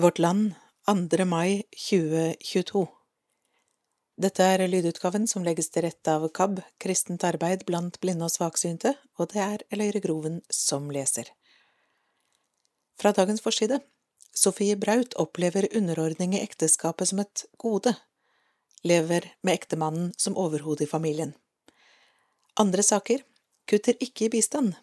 [0.00, 0.54] Vårt Land
[0.86, 1.24] 2.
[1.24, 2.86] mai 2022
[4.22, 8.92] Dette er lydutgaven som legges til rette av KAB, Kristent arbeid blant blinde og svaksynte,
[9.18, 11.32] og det er Eløyre Groven som leser.
[12.94, 13.80] Fra dagens forside
[14.30, 17.96] Sofie Braut opplever underordning i ekteskapet som et gode,
[18.86, 21.34] lever med ektemannen som overhode i familien.
[22.54, 23.26] Andre saker
[23.66, 24.76] kutter ikke i bistand.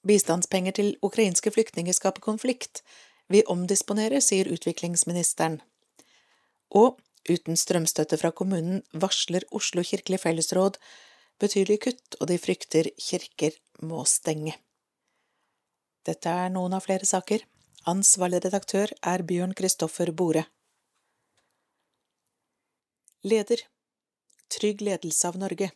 [0.00, 2.86] Bistandspenger til ukrainske flyktninger skaper konflikt.
[3.32, 5.60] Vi omdisponerer, sier utviklingsministeren.
[6.76, 6.98] Og
[7.30, 10.76] uten strømstøtte fra kommunen varsler Oslo kirkelig fellesråd
[11.40, 13.56] betydelige kutt, og de frykter kirker
[13.88, 14.54] må stenge.
[16.06, 17.44] Dette er noen av flere saker.
[17.90, 20.44] Ansvarlig redaktør er Bjørn Kristoffer Bore.
[23.26, 23.62] Leder
[24.52, 25.70] Trygg ledelse av Norge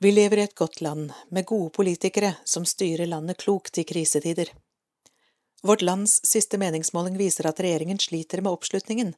[0.00, 4.48] Vi lever i et godt land, med gode politikere som styrer landet klokt i krisetider.
[5.62, 9.14] Vårt lands siste meningsmåling viser at regjeringen sliter med oppslutningen.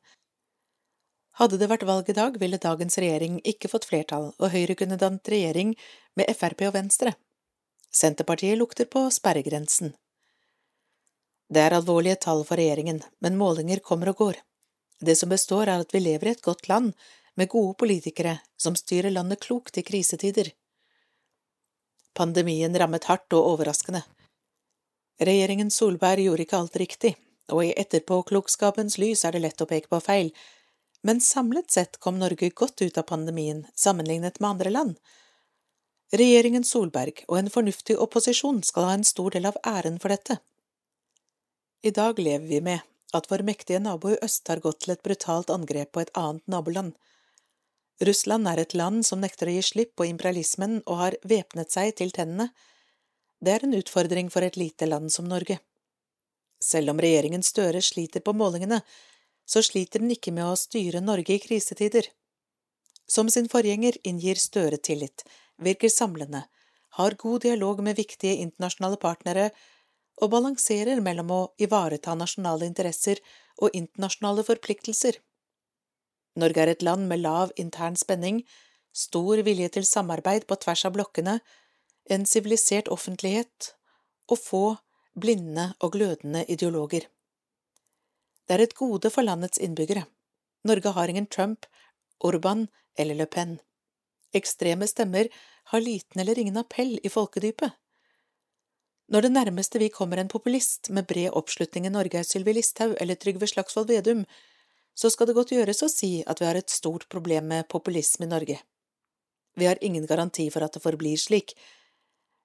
[1.39, 4.99] Hadde det vært valg i dag, ville dagens regjering ikke fått flertall, og Høyre kunne
[5.01, 5.77] dannet regjering
[6.19, 7.15] med Frp og Venstre.
[7.93, 9.95] Senterpartiet lukter på sperregrensen.
[11.53, 14.41] Det er alvorlige tall for regjeringen, men målinger kommer og går.
[15.01, 16.93] Det som består, er at vi lever i et godt land,
[17.35, 20.51] med gode politikere som styrer landet klokt i krisetider.
[22.13, 24.03] Pandemien rammet hardt og overraskende.
[25.23, 27.15] Regjeringen Solberg gjorde ikke alt riktig,
[27.53, 30.33] og i etterpåklokskapens lys er det lett å peke på feil,
[31.03, 34.95] men samlet sett kom Norge godt ut av pandemien sammenlignet med andre land.
[36.13, 40.39] Regjeringen Solberg og en fornuftig opposisjon skal ha en stor del av æren for dette.
[41.83, 42.85] I dag lever vi med
[43.17, 46.45] at vår mektige nabo i øst har gått til et brutalt angrep på et annet
[46.47, 46.93] naboland.
[48.03, 51.95] Russland er et land som nekter å gi slipp på imperialismen og har væpnet seg
[51.99, 52.51] til tennene.
[53.43, 55.59] Det er en utfordring for et lite land som Norge.
[56.63, 58.79] Selv om regjeringen Støre sliter på målingene,
[59.43, 62.07] så sliter den ikke med å styre Norge i krisetider.
[63.11, 65.25] Som sin forgjenger inngir Støre tillit,
[65.59, 66.45] virker samlende,
[66.99, 69.49] har god dialog med viktige internasjonale partnere
[70.23, 73.19] og balanserer mellom å ivareta nasjonale interesser
[73.59, 75.19] og internasjonale forpliktelser.
[76.39, 78.45] Norge er et land med lav intern spenning,
[78.93, 81.41] stor vilje til samarbeid på tvers av blokkene,
[82.11, 83.73] en sivilisert offentlighet
[84.31, 84.63] og få
[85.15, 87.07] blinde og glødende ideologer.
[88.47, 90.05] Det er et gode for landets innbyggere.
[90.65, 91.67] Norge har ingen Trump,
[92.21, 92.69] Orban
[92.99, 93.59] eller Le Pen.
[94.35, 95.29] Ekstreme stemmer
[95.71, 97.71] har liten eller ingen appell i folkedypet.
[99.13, 102.95] Når det nærmeste vi kommer en populist med bred oppslutning i Norge er Sylvi Listhaug
[103.01, 104.25] eller Trygve Slagsvold Vedum,
[104.95, 108.27] så skal det godt gjøres å si at vi har et stort problem med populisme
[108.27, 108.59] i Norge.
[109.57, 111.53] Vi har ingen garanti for at det forblir slik.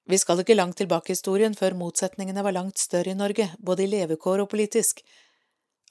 [0.07, 3.83] Vi skal ikke langt tilbake i historien før motsetningene var langt større i Norge, både
[3.83, 5.01] i levekår og politisk.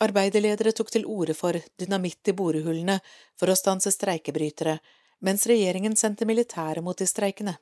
[0.00, 2.97] Arbeiderledere tok til orde for dynamitt i borehullene
[3.37, 4.78] for å stanse streikebrytere,
[5.21, 7.59] mens regjeringen sendte militære mot de streikende.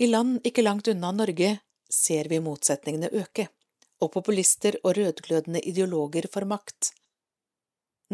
[0.00, 1.56] I land ikke langt unna Norge
[1.88, 3.48] ser vi motsetningene øke
[4.00, 6.92] og populister og rødglødende ideologer får makt.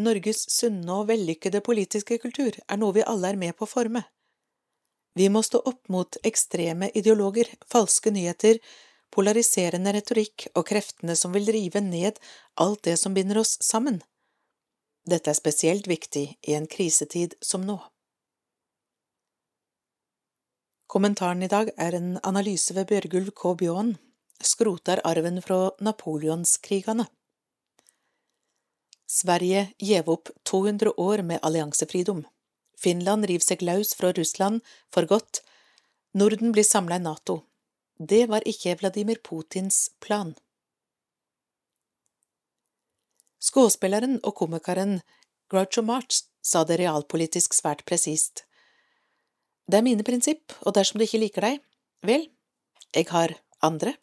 [0.03, 4.03] Norges sunne og vellykkede politiske kultur er noe vi alle er med på å forme.
[5.17, 8.59] Vi må stå opp mot ekstreme ideologer, falske nyheter,
[9.09, 12.19] polariserende retorikk og kreftene som vil rive ned
[12.61, 14.01] alt det som binder oss sammen.
[15.09, 17.79] Dette er spesielt viktig i en krisetid som nå.
[20.87, 23.55] Kommentaren i dag er en analyse ved Bjørgulv K.
[23.59, 23.95] Bjaaen
[24.43, 27.07] skroter arven fra napoleonskrigene.
[29.07, 32.25] Sverige gjev opp 200 år med alliansefridom.
[32.77, 34.61] Finland river seg løs fra Russland
[34.93, 35.41] for godt.
[36.13, 37.41] Norden blir samla i NATO.
[37.97, 40.35] Det var ikke Vladimir Putins plan.
[43.41, 44.99] Skuespilleren og komikeren
[45.49, 48.43] Groucho March sa det realpolitisk svært presist.
[49.67, 51.63] Det er mine prinsipp, og dersom du ikke liker deg,
[52.07, 52.27] vel,
[52.95, 53.33] jeg har
[53.65, 53.97] andre.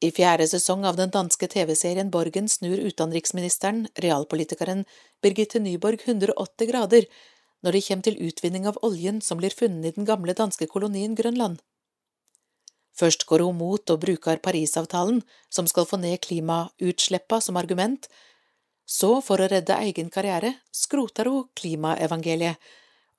[0.00, 4.86] I fjerde sesong av den danske TV-serien Borgen snur utenriksministeren, realpolitikeren
[5.20, 7.04] Birgitte Nyborg 180 grader
[7.60, 11.18] når det kommer til utvinning av oljen som blir funnet i den gamle danske kolonien
[11.18, 11.58] Grønland.
[12.96, 15.20] Først går hun mot og bruker Parisavtalen,
[15.52, 18.08] som skal få ned klimautsleppa som argument,
[18.88, 22.56] så, for å redde egen karriere, skroter hun klimaevangeliet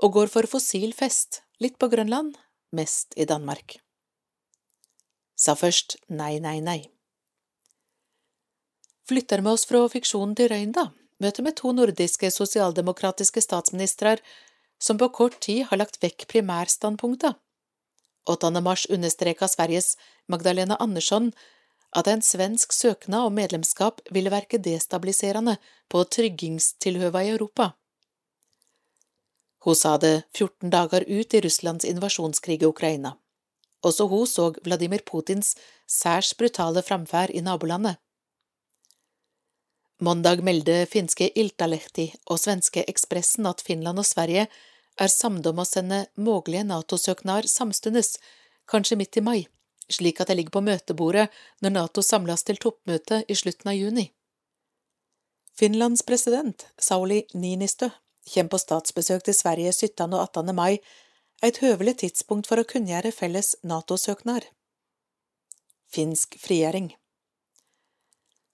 [0.02, 2.34] og går for fossil fest, litt på Grønland,
[2.74, 3.78] mest i Danmark
[5.42, 6.82] sa først nei, nei, nei.
[9.10, 10.92] Flytter med oss fra fiksjonen til røyn, da,
[11.24, 14.20] møte med to nordiske sosialdemokratiske statsministre
[14.82, 17.36] som på kort tid har lagt vekk primærstandpunkta.
[18.30, 18.52] 8.
[18.62, 19.96] mars understreka Sveriges
[20.30, 21.32] Magdalena Andersson
[21.98, 25.58] at en svensk søknad om medlemskap ville verke destabiliserende
[25.90, 27.72] på tryggingstilhøva i Europa.
[29.66, 33.18] Hun sa det 14 dager ut i Russlands invasjonskrig i Ukraina.
[33.82, 35.56] Også hun så Vladimir Putins
[35.90, 37.98] særs brutale framferd i nabolandet.
[40.02, 44.48] Mandag meldte finske Iltalehti og svenske Ekspressen at Finland og Sverige
[44.98, 48.16] er samde om å sende mulige NATO-søknader samstundes,
[48.66, 49.40] kanskje midt i mai,
[49.90, 51.28] slik at det ligger på møtebordet
[51.62, 54.08] når NATO samles til toppmøte i slutten av juni.
[55.58, 57.92] Finlands president, Sauli Niinistö,
[58.34, 60.14] kommer på statsbesøk til Sverige 17.
[60.14, 60.56] og 18.
[60.56, 60.80] mai,
[61.42, 64.46] et høvelig tidspunkt for å kunngjøre felles NATO-søknad.
[65.92, 66.92] Finsk frigjøring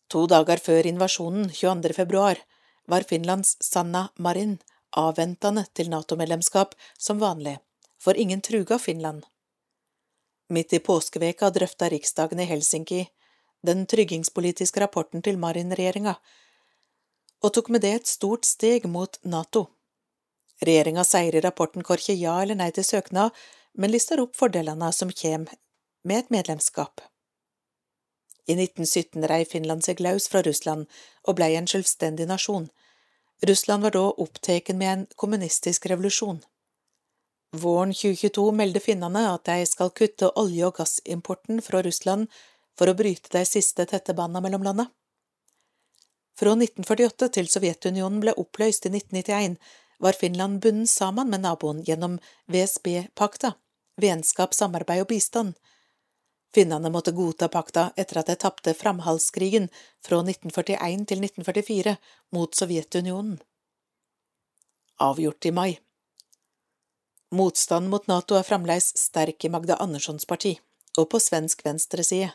[0.08, 1.92] To dager før invasjonen, 22.
[1.98, 2.40] februar,
[2.88, 4.56] var Finlands Sanna Marin
[4.96, 7.58] avventende til NATO-medlemskap som vanlig,
[8.00, 9.26] for ingen truga Finland.
[10.48, 13.04] Midt i påskeveka drøfta riksdagen i Helsinki
[13.68, 16.16] den tryggingspolitiske rapporten til Marin-regjeringa,
[17.44, 19.68] og tok med det et stort steg mot NATO.
[20.66, 23.36] Regjeringa sier i rapporten korkje ja eller nei til søknad,
[23.78, 25.46] men lister opp fordelene som kjem
[26.08, 27.04] med et medlemskap.
[28.48, 30.88] I 1917 rei Finland seg løs fra Russland
[31.28, 32.70] og blei en selvstendig nasjon.
[33.46, 36.40] Russland var da opptatt med en kommunistisk revolusjon.
[37.52, 42.32] Våren 2022 meldte finnene at de skal kutte olje- og gassimporten fra Russland
[42.78, 44.90] for å bryte de siste tette båndene mellom landene.
[46.38, 49.56] Fra 1948 til Sovjetunionen ble oppløst i 1991,
[49.98, 53.54] var Finland bundet sammen med naboen gjennom VSB-pakta,
[54.02, 55.58] vennskap, samarbeid og bistand.
[56.54, 59.68] Finnene måtte godta pakta etter at de tapte framhalskrigen
[60.06, 61.98] fra 1941 til 1944
[62.34, 63.38] mot Sovjetunionen.
[64.98, 65.80] Avgjort i mai.
[67.36, 70.56] Motstanden mot NATO er fremdeles sterk i Magda Anderssons parti,
[70.98, 72.32] og på svensk venstreside.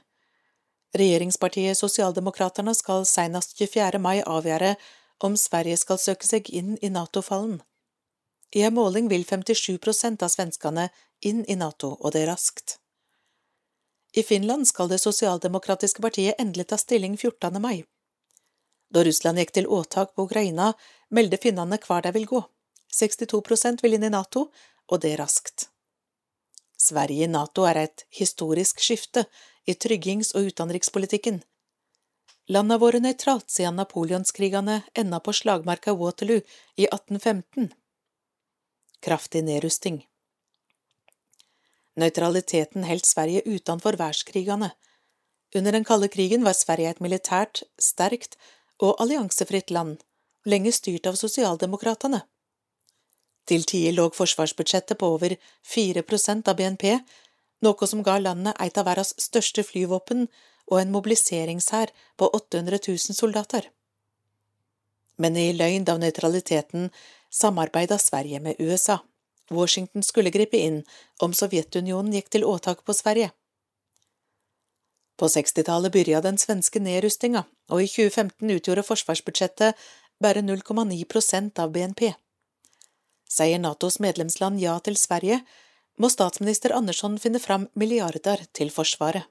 [0.93, 3.99] Regjeringspartiet Sosialdemokraterne skal senest 24.
[3.99, 4.75] mai avgjøre
[5.25, 7.61] om Sverige skal søke seg inn i NATO-fallen.
[8.53, 10.91] I en måling vil 57 prosent av svenskene
[11.25, 12.79] inn i NATO, og det raskt.
[14.13, 17.61] I Finland skal det sosialdemokratiske partiet endelig ta stilling 14.
[17.63, 17.85] mai.
[18.93, 20.75] Da Russland gikk til åtak på Ukraina,
[21.09, 22.43] meldte finnene hvor de vil gå.
[22.93, 24.51] 62 prosent vil inn i NATO,
[24.93, 25.71] og det raskt.
[26.77, 29.25] Sverige i NATO er et historisk skifte
[29.65, 31.41] i tryggings- og utenrikspolitikken.
[32.53, 36.43] Landet våre nøytralt siden napoleonskrigene enda på slagmarka Waterloo
[36.77, 37.71] i 1815.
[39.01, 40.03] Kraftig nedrusting.
[41.97, 44.73] Nøytraliteten holdt Sverige utenfor verdenskrigene.
[45.57, 48.37] Under den kalde krigen var Sverige et militært, sterkt
[48.81, 49.99] og alliansefritt land,
[50.45, 52.23] lenge styrt av sosialdemokratene.
[53.49, 55.39] Til tider lå forsvarsbudsjettet på over
[55.73, 56.99] 4% av BNP,
[57.65, 60.27] noe som ga landet et av verdens største flyvåpen
[60.71, 63.69] og en mobiliseringshær på 800 000 soldater.
[65.17, 66.91] Men i løgn av nøytraliteten
[67.33, 68.99] samarbeida Sverige med USA.
[69.51, 70.83] Washington skulle gripe inn
[71.21, 73.31] om Sovjetunionen gikk til åtak på Sverige.
[75.21, 79.85] På 60-tallet begynte den svenske nedrustinga, og i 2015 utgjorde forsvarsbudsjettet
[80.23, 82.15] bare 0,9% av BNP.
[83.29, 85.43] Sier Natos medlemsland ja til Sverige,
[86.01, 89.29] må statsminister Andersson finne fram milliarder til Forsvaret.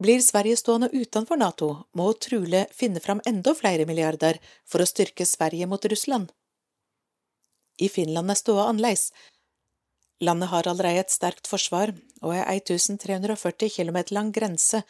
[0.00, 5.26] Blir Sverige stående utenfor Nato, må Trule finne fram enda flere milliarder for å styrke
[5.28, 6.30] Sverige mot Russland.
[7.76, 9.10] I Finland er ståa annerledes.
[10.24, 14.82] Landet har allerede et sterkt forsvar og er 1340 km lang grense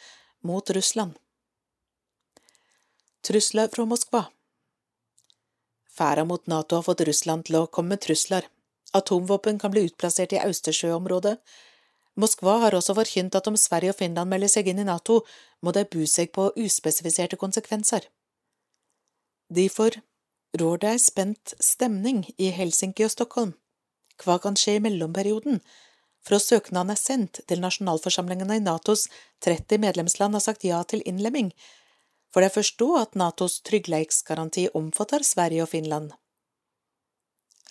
[0.47, 1.17] mot Russland.
[3.21, 4.25] Trusler fra Moskva
[5.91, 8.47] Ferda mot NATO har fått Russland til å komme med trusler.
[8.95, 11.35] Atomvåpen kan bli utplassert i Austersjøområdet.
[12.19, 15.21] Moskva har også forkynt at om Sverige og Finland melder seg inn i NATO,
[15.63, 18.07] må de bu seg på uspesifiserte konsekvenser.
[19.51, 19.95] Derfor
[20.59, 23.55] rår det ei spent stemning i Helsinki og Stockholm.
[24.21, 25.61] Hva kan skje i mellomperioden?
[26.21, 29.07] Fra søknaden er sendt til nasjonalforsamlingene i Natos
[29.41, 31.49] 30 medlemsland har sagt ja til innlemming,
[32.31, 36.11] for det først da at Natos tryggleiksgaranti omfatter Sverige og Finland.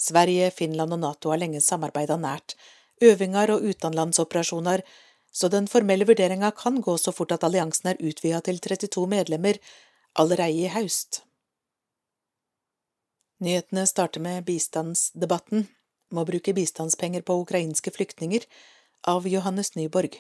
[0.01, 2.57] Sverige, Finland og Nato har lenge samarbeidet nært,
[3.03, 4.83] øvinger og utenlandsoperasjoner,
[5.33, 9.59] så den formelle vurderinga kan gå så fort at alliansen er utvida til 32 medlemmer
[10.19, 11.23] allerede i høst.
[13.41, 15.69] Nyhetene starter med bistandsdebatten,
[16.13, 18.45] må bruke bistandspenger på ukrainske flyktninger,
[19.09, 20.19] av Johannes Nyborg.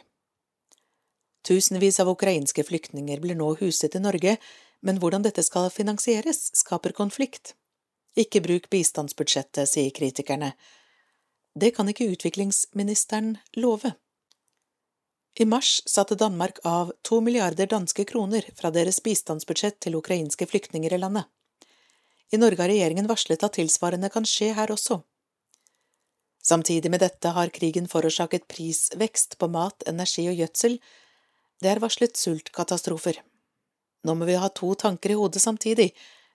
[1.44, 4.36] Tusenvis av ukrainske flyktninger blir nå huset i Norge,
[4.80, 7.54] men hvordan dette skal finansieres, skaper konflikt.
[8.16, 10.54] Ikke bruk bistandsbudsjettet, sier kritikerne.
[11.60, 13.92] Det kan ikke utviklingsministeren love.
[15.38, 20.94] I mars satte Danmark av to milliarder danske kroner fra deres bistandsbudsjett til ukrainske flyktninger
[20.94, 21.26] i landet.
[22.32, 25.02] I Norge har regjeringen varslet at tilsvarende kan skje her også.
[26.42, 30.78] Samtidig med dette har krigen forårsaket prisvekst på mat, energi og gjødsel.
[31.60, 33.20] Det er varslet sultkatastrofer.
[34.08, 35.90] Nå må vi ha to tanker i hodet samtidig,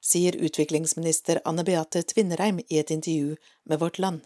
[0.05, 4.21] sier utviklingsminister Anne Beate Tvinnereim i et intervju med Vårt Land.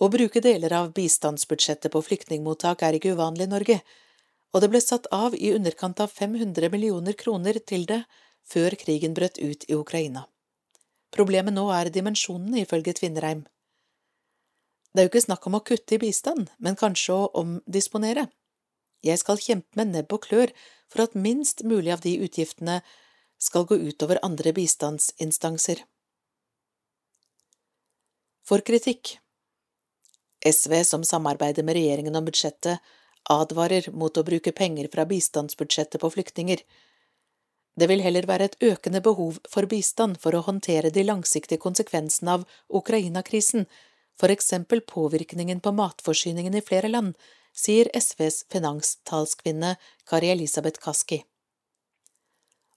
[0.00, 3.76] Å bruke deler av bistandsbudsjettet på flyktningmottak er ikke uvanlig i Norge,
[4.50, 8.00] og det ble satt av i underkant av 500 millioner kroner til det
[8.48, 10.24] før krigen brøt ut i Ukraina.
[11.12, 13.44] Problemet nå er dimensjonene, ifølge Tvinnereim.
[14.90, 18.26] Det er jo ikke snakk om å kutte i bistand, men kanskje å omdisponere.
[19.04, 20.50] Jeg skal kjempe med nebb og klør
[20.90, 22.80] for at minst mulig av de utgiftene
[23.40, 25.84] skal gå utover andre bistandsinstanser.
[28.48, 29.18] For kritikk
[30.46, 32.80] SV, som samarbeider med regjeringen om budsjettet,
[33.30, 36.62] advarer mot å bruke penger fra bistandsbudsjettet på flyktninger.
[37.76, 42.38] Det vil heller være et økende behov for bistand for å håndtere de langsiktige konsekvensene
[42.38, 43.66] av Ukraina-krisen,
[44.20, 47.14] for eksempel påvirkningen på matforsyningen i flere land,
[47.56, 49.76] sier SVs finanstalskvinne
[50.08, 51.22] Kari Elisabeth Kaski.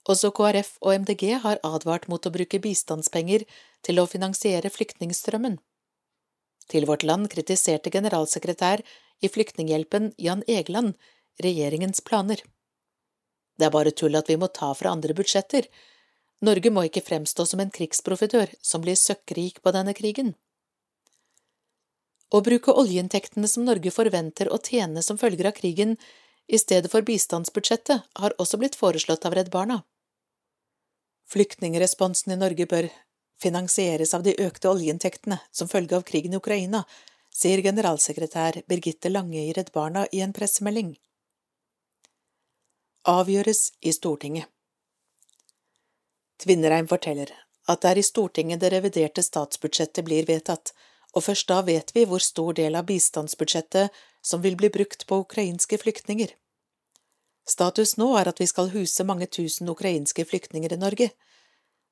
[0.09, 3.45] Også KrF og MDG har advart mot å bruke bistandspenger
[3.87, 5.59] til å finansiere flyktningstrømmen.
[6.71, 8.83] Til Vårt Land kritiserte generalsekretær
[9.23, 10.95] i Flyktninghjelpen Jan Egeland
[11.41, 12.41] regjeringens planer.
[13.57, 15.67] Det er bare tull at vi må ta fra andre budsjetter.
[16.43, 20.33] Norge må ikke fremstå som en krigsprofitør som blir søkkrik på denne krigen.
[22.33, 25.97] Å bruke oljeinntektene som Norge forventer å tjene som følger av krigen,
[26.51, 29.83] i stedet for bistandsbudsjettet, har også blitt foreslått av Redd Barna.
[31.31, 32.89] Flyktningresponsen i Norge bør
[33.41, 36.83] finansieres av de økte oljeinntektene som følge av krigen i Ukraina,
[37.33, 40.93] sier generalsekretær Birgitte Lange i Redd Barna i en pressemelding.
[43.09, 44.47] Avgjøres i Stortinget
[46.43, 47.31] Tvinnereim forteller
[47.67, 50.73] at det er i Stortinget det reviderte statsbudsjettet blir vedtatt,
[51.15, 55.21] og først da vet vi hvor stor del av bistandsbudsjettet som vil bli brukt på
[55.23, 56.33] ukrainske flyktninger.
[57.47, 61.09] Status nå er at vi skal huse mange tusen ukrainske flyktninger i Norge,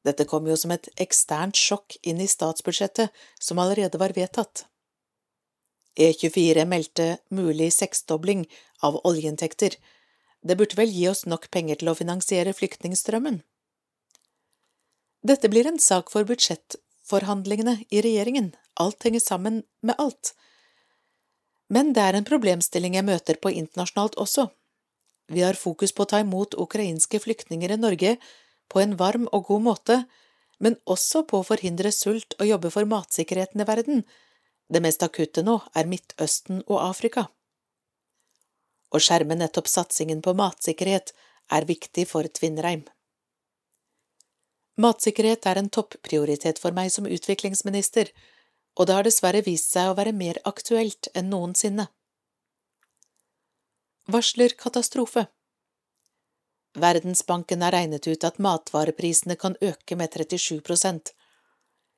[0.06, 4.66] dette kom jo som et eksternt sjokk inn i statsbudsjettet som allerede var vedtatt.
[6.00, 8.46] E24 meldte mulig seksdobling
[8.82, 9.76] av oljeinntekter.
[10.42, 13.42] Det burde vel gi oss nok penger til å finansiere flyktningstrømmen?
[15.22, 20.34] Dette blir en sak for budsjettforhandlingene i regjeringen, alt henger sammen med alt.
[21.70, 24.48] Men det er en problemstilling jeg møter på internasjonalt også.
[25.32, 28.16] Vi har fokus på å ta imot ukrainske flyktninger i Norge
[28.72, 29.98] på en varm og god måte,
[30.64, 34.04] men også på å forhindre sult og jobbe for matsikkerheten i verden.
[34.72, 37.28] Det mest akutte nå er Midtøsten og Afrika.
[38.92, 41.14] Å skjerme nettopp satsingen på matsikkerhet
[41.52, 42.84] er viktig for Tvinnereim.
[44.82, 48.12] Matsikkerhet er en topprioritet for meg som utviklingsminister,
[48.80, 51.90] og det har dessverre vist seg å være mer aktuelt enn noensinne.
[54.12, 55.28] Varsler katastrofe.
[56.80, 61.14] Verdensbanken har regnet ut at matvareprisene kan øke med 37 prosent.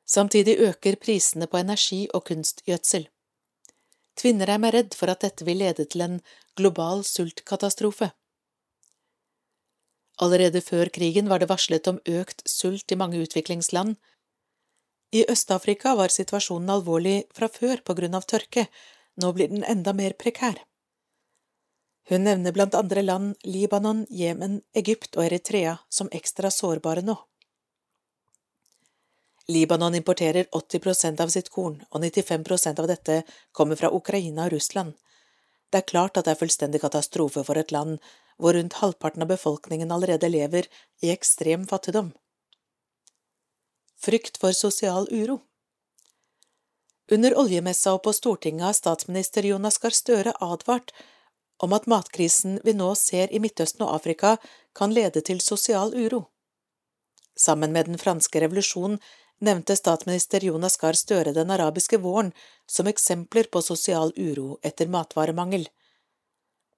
[0.05, 3.07] Samtidig øker prisene på energi og kunstgjødsel.
[4.17, 6.19] Tvinnereim er redd for at dette vil lede til en
[6.57, 8.11] global sultkatastrofe.
[10.21, 13.95] Allerede før krigen var det varslet om økt sult i mange utviklingsland.
[15.13, 18.67] I Øst-Afrika var situasjonen alvorlig fra før på grunn av tørke,
[19.21, 20.61] nå blir den enda mer prekær.
[22.10, 27.15] Hun nevner blant andre land Libanon, Jemen, Egypt og Eritrea som ekstra sårbare nå.
[29.48, 34.45] Libanon importerer 80 prosent av sitt korn, og 95 prosent av dette kommer fra Ukraina
[34.45, 34.93] og Russland.
[35.72, 37.98] Det er klart at det er fullstendig katastrofe for et land
[38.38, 40.67] hvor rundt halvparten av befolkningen allerede lever
[41.01, 42.12] i ekstrem fattigdom.
[44.00, 45.39] Frykt for sosial uro
[47.12, 50.91] Under oljemessa og på Stortinget har statsminister Jonas Gahr Støre advart
[51.63, 54.38] om at matkrisen vi nå ser i Midtøsten og Afrika,
[54.75, 56.25] kan lede til sosial uro.
[57.39, 59.00] Sammen med den franske revolusjonen
[59.43, 62.32] nevnte statsminister Jonas Gahr Støre den arabiske våren
[62.70, 65.67] som eksempler på sosial uro etter matvaremangel.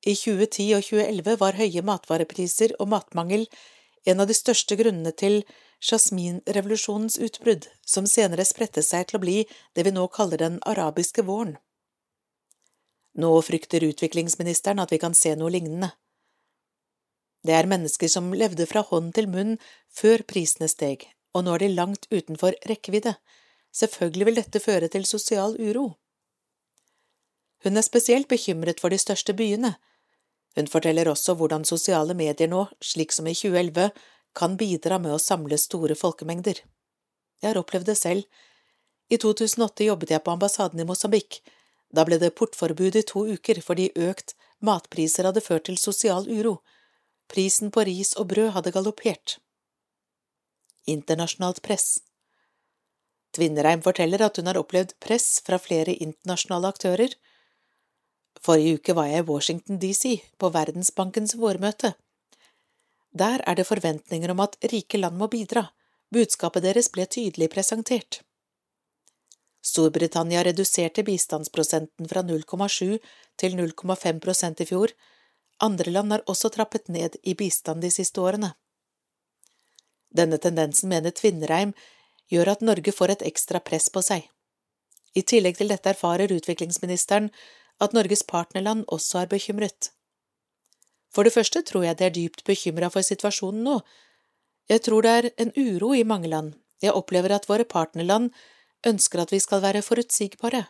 [0.06, 3.48] I 2010 og 2011 var høye matvarepriser og matmangel
[4.06, 5.42] en av de største grunnene til
[5.82, 9.38] jasminrevolusjonens utbrudd, som senere spredte seg til å bli
[9.74, 11.58] det vi nå kaller den arabiske våren.
[13.15, 15.91] Nå frykter utviklingsministeren at vi kan se noe lignende.
[17.45, 19.55] Det er mennesker som levde fra hånd til munn
[19.93, 21.05] før prisene steg,
[21.36, 23.13] og nå er de langt utenfor rekkevidde.
[23.75, 25.93] Selvfølgelig vil dette føre til sosial uro.
[27.63, 29.75] Hun er spesielt bekymret for de største byene.
[30.55, 33.91] Hun forteller også hvordan sosiale medier nå, slik som i 2011,
[34.36, 36.60] kan bidra med å samle store folkemengder.
[37.41, 38.25] Jeg har opplevd det selv.
[39.12, 41.41] I 2008 jobbet jeg på ambassaden i Mosambik.
[41.94, 46.60] Da ble det portforbud i to uker fordi økt matpriser hadde ført til sosial uro.
[47.32, 49.38] Prisen på ris og brød hadde galoppert.
[50.86, 52.00] Internasjonalt press
[53.36, 57.15] Tvinnereim forteller at hun har opplevd press fra flere internasjonale aktører.
[58.46, 61.96] Forrige uke var jeg i Washington DC, på Verdensbankens vårmøte.
[63.15, 65.68] Der er det forventninger om at rike land må bidra,
[66.13, 68.22] budskapet deres ble tydelig presentert.
[69.65, 73.00] Storbritannia reduserte bistandsprosenten fra 0,7
[73.41, 74.93] til 0,5 prosent i fjor,
[75.65, 78.51] andre land har også trappet ned i bistand de siste årene.
[80.15, 81.74] Denne tendensen mener Tvinnereim
[82.31, 84.27] gjør at Norge får et ekstra press på seg.
[85.15, 87.29] I tillegg til dette erfarer utviklingsministeren
[87.81, 89.91] at Norges partnerland også er bekymret.
[91.15, 93.79] For det første tror jeg de er dypt bekymra for situasjonen nå.
[94.69, 96.53] Jeg tror det er en uro i mange land.
[96.84, 98.34] Jeg opplever at våre partnerland
[98.86, 100.65] ønsker at vi skal være forutsigbare.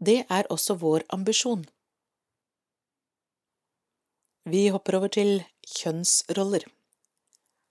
[0.00, 1.66] Det er også vår ambisjon.
[4.48, 5.42] Vi hopper over til
[5.76, 6.64] kjønnsroller.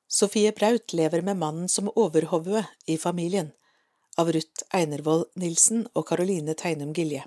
[0.09, 3.51] Sofie Braut lever med mannen som overhovue i familien,
[4.17, 7.25] av Ruth Einervoll Nilsen og Caroline Teinum Gilje.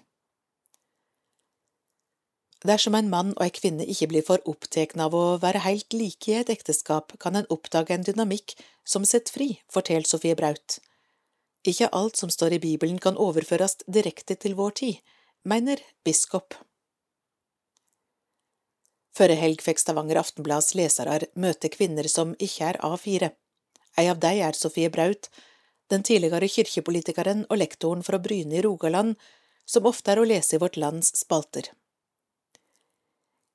[2.63, 6.31] Dersom en mann og ei kvinne ikke blir for opptatt av å være helt like
[6.31, 8.55] i et ekteskap, kan en oppdage en dynamikk
[8.87, 10.79] som setter fri, forteller Sofie Braut.
[11.63, 14.97] Ikke alt som står i Bibelen kan overføres direkte til vår tid,
[15.47, 16.57] mener biskop.
[19.13, 23.31] Førre helg fikk Stavanger Aftenblads lesere møte kvinner som ikke er A4.
[24.01, 25.29] Ei av dem er Sofie Braut,
[25.93, 29.15] den tidligere kirkepolitikeren og lektoren fra Bryne i Rogaland,
[29.69, 31.69] som ofte er å lese i Vårt Lands spalter.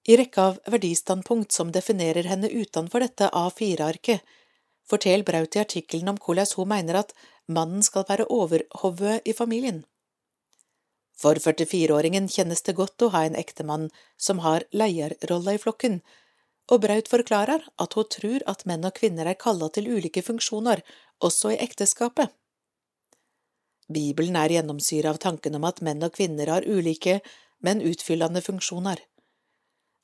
[0.08, 4.22] I rekka av verdistandpunkt som definerer henne utenfor dette A4-arket,
[4.88, 7.12] forteller Braut i artikkelen om hvordan hun mener at
[7.48, 9.84] mannen skal være overhovet i familien.
[11.18, 13.88] For 44-åringen kjennes det godt å ha en ektemann
[14.22, 16.02] som har leierrolla i flokken,
[16.70, 20.84] og Braut forklarer at hun tror at menn og kvinner er kalla til ulike funksjoner,
[21.24, 22.34] også i ekteskapet.
[23.88, 27.22] Bibelen er gjennomsyra av tanken om at menn og kvinner har ulike,
[27.64, 29.00] men utfyllende funksjoner.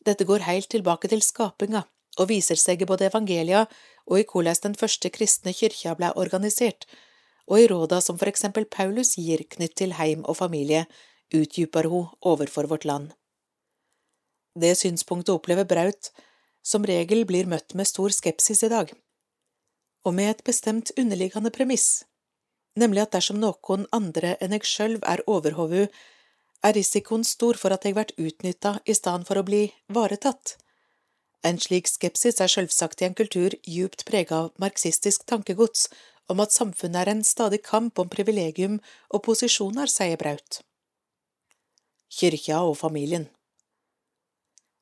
[0.08, 1.84] Dette går helt tilbake til skapinga
[2.20, 3.66] og viser seg i både evangelia
[4.08, 6.88] og i hvordan den første kristne kyrkja ble organisert,
[7.50, 10.86] og i råda som for eksempel Paulus gir knytt til heim og familie,
[11.34, 13.12] utdyper hun overfor vårt land.
[14.56, 16.12] Det synspunktet opplever Braut
[16.64, 18.94] som regel blir møtt med stor skepsis i dag,
[20.06, 22.04] og med et bestemt underliggende premiss,
[22.80, 25.88] nemlig at dersom noen andre enn jeg sjølv er overhovu,
[26.64, 30.56] er risikoen stor for at jeg blir utnytta i stedet for å bli varetatt.
[31.44, 35.90] En slik skepsis er selvsagt i en kultur djupt prega av marxistisk tankegods
[36.32, 40.62] om at samfunnet er en stadig kamp om privilegium og posisjoner, sier Braut.
[42.14, 43.30] Kyrkja og familien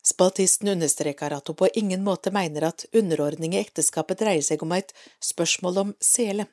[0.01, 4.73] Spaltisten understreker at hun på ingen måte mener at underordning i ekteskapet dreier seg om
[4.73, 4.89] et
[5.21, 6.47] spørsmål om sele,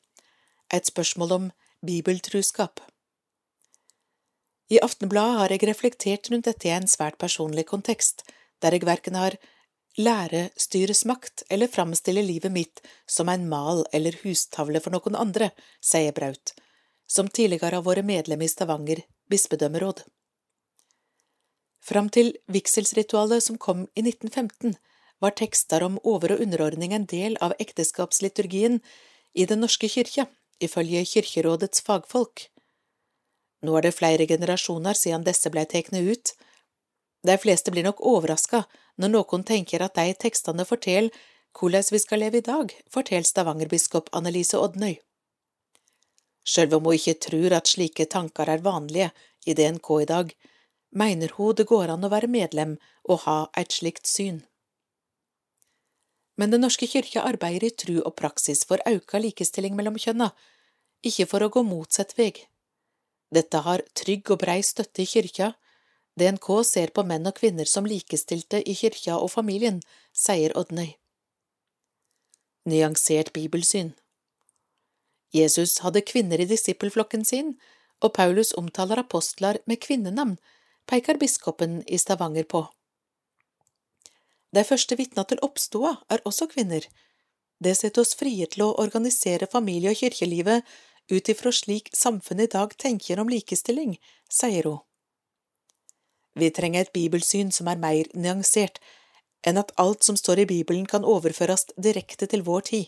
[0.68, 1.46] et spørsmål om
[1.84, 2.82] bibeltruskap.
[4.68, 8.26] I Aftenbladet har jeg reflektert rundt dette i en svært personlig kontekst,
[8.60, 9.38] der jeg verken har
[9.96, 16.54] lærestyresmakt eller framstille livet mitt som en mal eller hustavle for noen andre, sier Braut,
[17.06, 20.04] som tidligere har vært medlem i Stavanger bispedømmeråd.
[21.88, 24.76] Fram til vigselsritualet som kom i 1915,
[25.20, 28.80] var tekster om over- og underordning en del av ekteskapsliturgien
[29.34, 30.26] i Den norske kirke,
[30.60, 32.48] ifølge Kirkerådets fagfolk.
[33.62, 36.34] Nå er det flere generasjoner siden disse blei tatt ut.
[37.26, 38.64] De fleste blir nok overraska
[38.98, 41.14] når noen tenker at de tekstene forteller
[41.58, 44.98] hvordan vi skal leve i dag, forteller Stavanger-biskop Annelise Odnøy.
[46.48, 49.10] Sjøl om hun ikke tror at slike tanker er vanlige
[49.46, 50.30] i DNK i dag,
[50.90, 52.76] mener hun det går an å være medlem
[53.08, 54.42] og ha et slikt syn.
[56.38, 60.30] Men Den norske kyrkja arbeider i tru og praksis for auka likestilling mellom kjønna,
[61.02, 62.32] ikke for å gå motsatt vei.
[63.34, 65.52] Dette har trygg og brei støtte i kyrkja,
[66.18, 69.80] DNK ser på menn og kvinner som likestilte i kyrkja og familien,
[70.12, 70.96] sier Odnøy.
[72.68, 73.94] Nyansert bibelsyn
[75.32, 77.52] Jesus hadde kvinner i disippelflokken sin,
[78.00, 80.36] og Paulus omtaler apostler med kvinnenavn,
[80.88, 82.64] peker biskopen i Stavanger på.
[84.56, 86.86] De første vitna til oppstoda er også kvinner.
[87.60, 90.64] Det setter oss frie til å organisere familie- og kirkelivet
[91.12, 94.80] ut ifra slik samfunnet i dag tenker om likestilling, sier hun.
[96.34, 98.78] Vi trenger et bibelsyn som er mer nyansert
[99.46, 102.86] enn at alt som står i Bibelen kan overføres direkte til vår tid.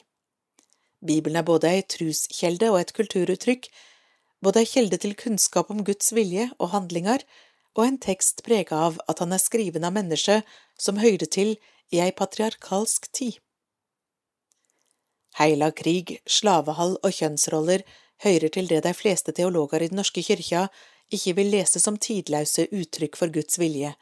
[1.01, 3.69] Bibelen er både ei truskjelde og et kulturuttrykk,
[4.45, 7.25] både ei kjelde til kunnskap om Guds vilje og handlinger,
[7.79, 10.43] og en tekst prega av at han er skriven av mennesker
[10.79, 11.55] som høyde til
[11.95, 13.39] i ei patriarkalsk tid.
[15.39, 17.85] Heila krig, slavehall og kjønnsroller
[18.25, 20.67] hører til det de fleste teologer i Den norske kyrkja
[21.15, 23.95] ikke vil lese som tidløse uttrykk for Guds vilje,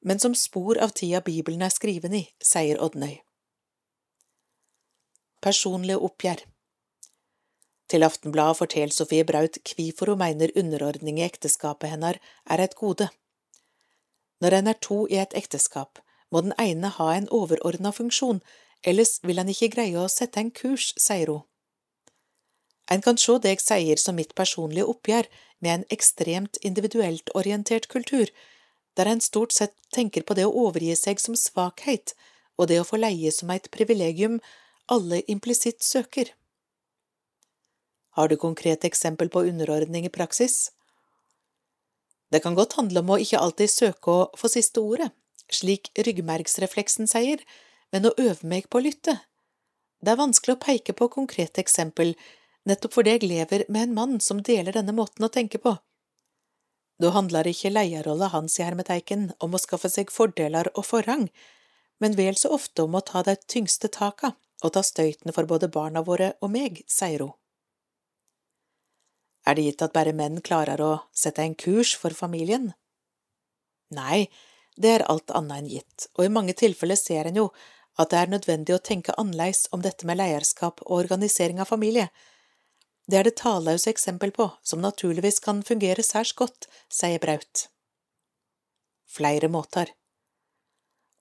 [0.00, 3.18] men som spor av tida Bibelen er skriven i, sier Oddnøy.
[5.40, 6.44] Personlige oppgjør
[7.90, 13.08] Til Aftenbladet forteller Sofie Braut hvorfor hun mener underordning i ekteskapet hennes er et gode.
[14.40, 15.98] Når en er to i et ekteskap,
[16.30, 18.40] må den ene ha en overordna funksjon,
[18.84, 21.42] ellers vil han ikke greie å sette en kurs, sier hun.
[22.90, 25.28] En kan se det jeg sier som mitt personlige oppgjør
[25.62, 28.26] med en ekstremt individuelt orientert kultur,
[28.98, 32.16] der en stort sett tenker på det å overgi seg som svakhet
[32.58, 34.40] og det å få leie som et privilegium
[34.90, 36.34] alle implisitt søker.
[38.18, 40.72] Har du konkrete eksempel på underordning i praksis?
[42.30, 45.10] Det kan godt handle om å ikke alltid søke å få siste ordet,
[45.50, 47.42] slik ryggmergsrefleksen sier,
[47.94, 49.16] men å øve meg på å lytte.
[50.02, 52.14] Det er vanskelig å peke på konkrete eksempel,
[52.70, 55.76] nettopp fordi jeg lever med en mann som deler denne måten å tenke på.
[57.00, 61.28] Da handler ikke leierrolla hans i hermeteiken om å skaffe seg fordeler og forrang,
[62.00, 65.70] men vel så ofte om å ta de tyngste taka og ta støyten for både
[65.72, 67.32] barna våre og meg, sier hun.
[69.48, 72.74] Er det gitt at bare menn klarer å sette en kurs for familien?
[73.96, 74.28] Nei,
[74.76, 77.46] det er alt annet enn gitt, og i mange tilfeller ser en jo
[78.00, 82.06] at det er nødvendig å tenke annerledes om dette med leierskap og organisering av familie,
[83.10, 87.66] det er det talløse eksempel på, som naturligvis kan fungere særs godt, sier Braut.
[89.10, 89.90] Flere måter.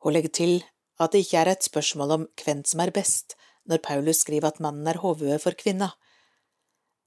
[0.04, 0.54] Hun legger til
[1.00, 4.62] at det ikke er et spørsmål om hvem som er best, når Paulus skriver at
[4.64, 5.92] mannen er hovedet for kvinna.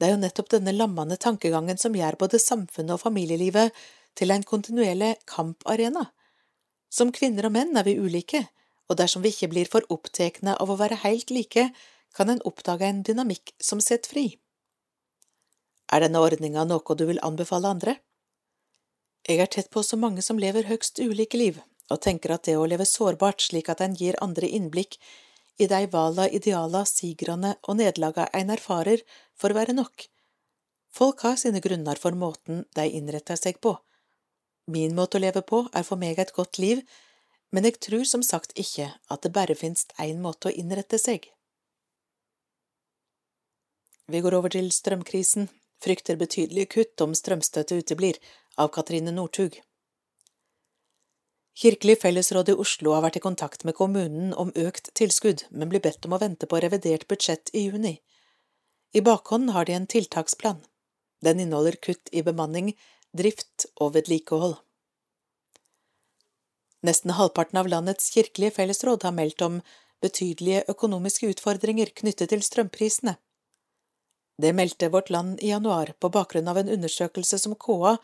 [0.01, 3.71] Det er jo nettopp denne lammende tankegangen som gjør både samfunnet og familielivet
[4.19, 6.09] til en kontinuerlig kamparena.
[6.93, 8.47] Som kvinner og menn er vi ulike,
[8.91, 11.71] og dersom vi ikke blir for opptekne av å være helt like,
[12.17, 14.27] kan en oppdage en dynamikk som setter fri.
[15.93, 17.99] Er denne ordninga noe du vil anbefale andre?
[19.29, 21.61] Jeg er tett på så mange som lever høgst ulike liv,
[21.93, 24.97] og tenker at det å leve sårbart slik at en gir andre innblikk
[25.61, 29.05] i de vala, ideala, sigrane og nederlaga en erfarer,
[29.37, 30.09] får være nok.
[30.93, 33.77] Folk har sine grunner for måten de innretter seg på.
[34.73, 36.83] Min måte å leve på er for meg et godt liv,
[37.53, 41.29] men jeg tror som sagt ikke at det bare finnes én måte å innrette seg.
[44.09, 45.49] Vi går over til strømkrisen,
[45.83, 48.19] frykter betydelige kutt om strømstøtte uteblir,
[48.61, 49.55] av Katrine Northug.
[51.57, 55.85] Kirkelig fellesråd i Oslo har vært i kontakt med kommunen om økt tilskudd, men blir
[55.85, 57.99] bedt om å vente på revidert budsjett i juni.
[58.93, 60.61] I bakhånd har de en tiltaksplan.
[61.25, 62.73] Den inneholder kutt i bemanning,
[63.13, 64.57] drift og vedlikehold.
[66.83, 69.61] Nesten halvparten av landets kirkelige fellesråd har meldt om
[70.03, 73.15] betydelige økonomiske utfordringer knyttet til strømprisene.
[74.43, 77.97] Det meldte Vårt Land i januar på bakgrunn av en undersøkelse som KA,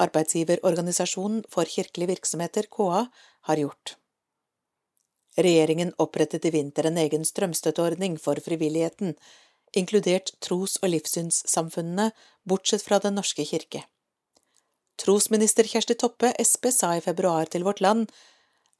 [0.00, 3.06] arbeidsgiverorganisasjonen for kirkelige virksomheter, KA,
[3.48, 3.96] har gjort.
[5.36, 9.12] Regjeringen opprettet i vinter en egen strømstøtteordning for frivilligheten,
[9.76, 12.10] inkludert tros- og livssynssamfunnene,
[12.48, 13.84] bortsett fra Den norske kirke.
[14.96, 18.08] Trosminister Kjersti Toppe, Sp, sa i februar til Vårt Land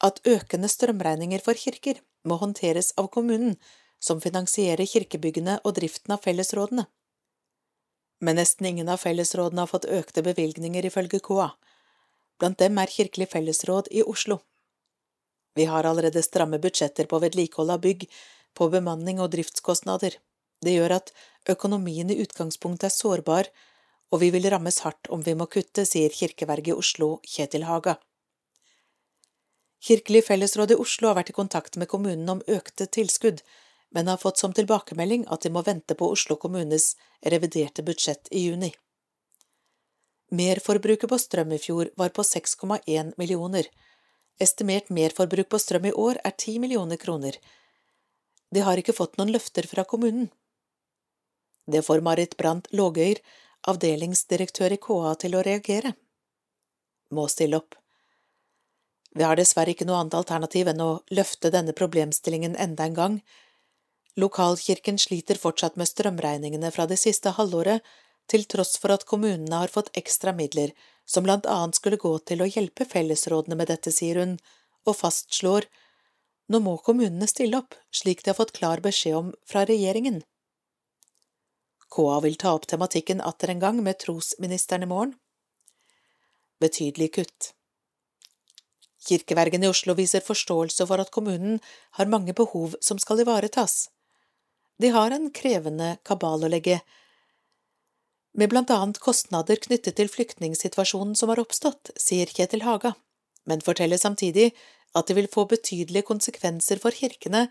[0.00, 3.56] at økende strømregninger for kirker må håndteres av kommunen,
[4.00, 6.88] som finansierer kirkebyggene og driften av fellesrådene.
[8.22, 11.50] Men nesten ingen av fellesrådene har fått økte bevilgninger, ifølge KA.
[12.38, 14.38] Blant dem er Kirkelig fellesråd i Oslo.
[15.58, 18.06] Vi har allerede stramme budsjetter på vedlikehold av bygg,
[18.54, 20.16] på bemanning og driftskostnader.
[20.62, 21.12] Det gjør at
[21.50, 23.50] økonomien i utgangspunktet er sårbar,
[24.12, 27.96] og vi vil rammes hardt om vi må kutte, sier kirkeverget i Oslo, Kjetil Haga.
[29.82, 33.42] Kirkelig fellesråd i Oslo har vært i kontakt med kommunen om økte tilskudd,
[33.94, 36.94] men har fått som tilbakemelding at de må vente på Oslo kommunes
[37.34, 38.72] reviderte budsjett i juni.
[40.32, 43.66] Merforbruket på strøm i fjor var på 6,1 millioner.
[44.40, 47.36] Estimert merforbruk på strøm i år er 10 millioner kroner.
[48.52, 50.30] De har ikke fått noen løfter fra kommunen.
[51.68, 53.20] Det får Marit Brandt Lågøyr,
[53.68, 55.92] avdelingsdirektør i KA, til å reagere.
[57.12, 57.76] Må stille opp.
[59.12, 63.18] Vi har dessverre ikke noe annet alternativ enn å løfte denne problemstillingen enda en gang,
[64.20, 67.80] Lokalkirken sliter fortsatt med strømregningene fra det siste halvåret,
[68.28, 70.74] til tross for at kommunene har fått ekstra midler
[71.08, 74.36] som blant annet skulle gå til å hjelpe fellesrådene med dette, sier hun,
[74.86, 75.66] og fastslår
[76.52, 80.20] nå må kommunene stille opp, slik de har fått klar beskjed om fra regjeringen.
[81.92, 85.16] KA vil ta opp tematikken atter en gang med trosministeren i morgen.
[86.60, 87.52] Betydelig kutt.
[89.08, 91.58] Kirkevergen i Oslo viser forståelse for at kommunen
[91.98, 93.88] har mange behov som skal ivaretas.
[94.82, 96.80] De har en krevende kabal å legge,
[98.34, 102.94] med blant annet kostnader knyttet til flyktningsituasjonen som har oppstått, sier Kjetil Haga,
[103.44, 104.48] men forteller samtidig
[104.96, 107.46] at det vil få betydelige konsekvenser for kirkene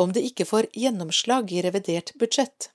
[0.00, 2.70] om det ikke får gjennomslag i revidert budsjett.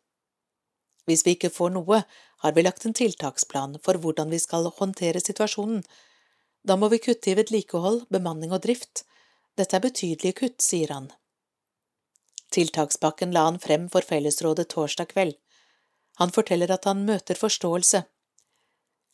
[1.10, 2.04] Hvis vi ikke får noe,
[2.46, 5.82] har vi lagt en tiltaksplan for hvordan vi skal håndtere situasjonen.
[6.62, 9.08] Da må vi kutte i vedlikehold, bemanning og drift.
[9.58, 11.10] Dette er betydelige kutt, sier han.
[12.54, 15.36] Tiltakspakken la han frem for fellesrådet torsdag kveld.
[16.22, 18.04] Han forteller at han møter forståelse.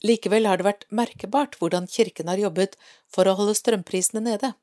[0.04, 2.78] Likevel har det vært merkbart hvordan kirken har jobbet
[3.12, 4.54] for å holde strømprisene nede.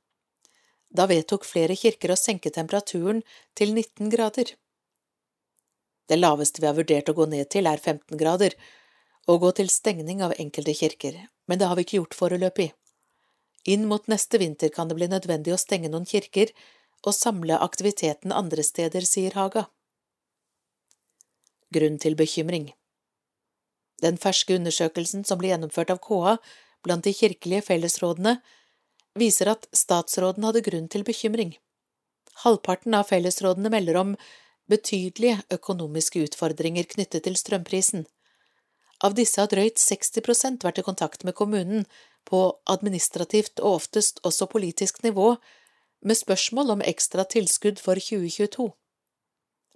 [0.91, 3.23] Da vedtok flere kirker å senke temperaturen
[3.59, 4.53] til 19 grader.
[6.11, 8.57] Det laveste vi har vurdert å gå ned til, er 15 grader,
[9.31, 12.73] og gå til stengning av enkelte kirker, men det har vi ikke gjort foreløpig.
[13.71, 16.51] Inn mot neste vinter kan det bli nødvendig å stenge noen kirker
[17.07, 19.67] og samle aktiviteten andre steder, sier Haga
[21.75, 22.71] grunn til bekymring.
[24.03, 26.37] Den ferske undersøkelsen som ble gjennomført av KA
[26.85, 28.39] blant de kirkelige fellesrådene,
[29.19, 31.57] viser at statsråden hadde grunn til bekymring.
[32.45, 34.15] Halvparten av fellesrådene melder om
[34.71, 38.07] betydelige økonomiske utfordringer knyttet til strømprisen.
[39.05, 41.87] Av disse har drøyt 60 prosent vært i kontakt med kommunen
[42.29, 45.35] på administrativt og oftest også politisk nivå,
[46.03, 48.71] med spørsmål om ekstra tilskudd for 2022.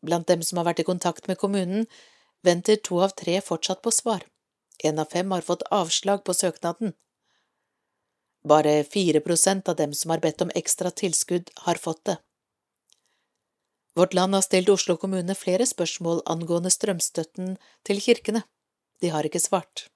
[0.05, 1.87] Blant dem som har vært i kontakt med kommunen,
[2.45, 4.25] venter to av tre fortsatt på svar.
[4.85, 6.93] En av fem har fått avslag på søknaden.
[8.45, 12.19] Bare fire prosent av dem som har bedt om ekstra tilskudd, har fått det.
[13.97, 17.55] Vårt Land har stilt Oslo kommune flere spørsmål angående strømstøtten
[17.87, 18.43] til kirkene.
[19.01, 19.87] De har ikke svart.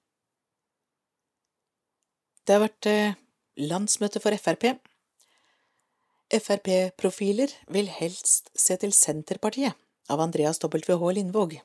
[2.47, 3.17] Det har vært eh,
[3.59, 4.79] landsmøte for Frp.
[6.29, 9.73] Frp-profiler vil helst se til Senterpartiet
[10.13, 11.11] av Andreas W.H.
[11.17, 11.55] Lindvåg.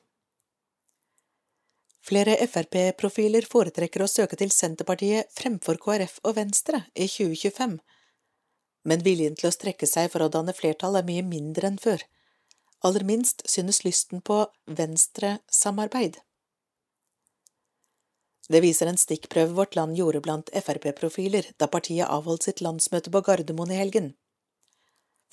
[2.05, 7.77] Flere Frp-profiler foretrekker å søke til Senterpartiet fremfor KrF og Venstre i 2025,
[8.89, 12.01] men viljen til å strekke seg for å danne flertall er mye mindre enn før.
[12.85, 16.19] Aller minst synes lysten på Venstre-samarbeid.
[18.49, 23.25] Det viser en stikkprøve Vårt Land gjorde blant Frp-profiler da partiet avholdt sitt landsmøte på
[23.25, 24.13] Gardermoen i helgen.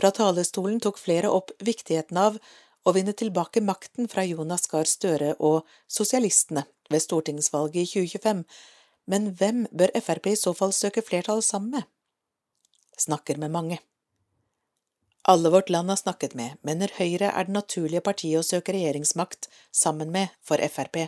[0.02, 2.40] Fra talerstolen tok flere opp viktigheten av
[2.82, 8.40] å vinne tilbake makten fra Jonas Gahr Støre og sosialistene ved stortingsvalget i 2025,
[9.06, 11.86] men hvem bør Frp i så fall søke flertall sammen med?
[12.98, 13.78] Snakker med mange.
[15.30, 19.46] Alle vårt land har snakket med, mener Høyre er det naturlige partiet å søke regjeringsmakt
[19.70, 21.04] sammen med for Frp,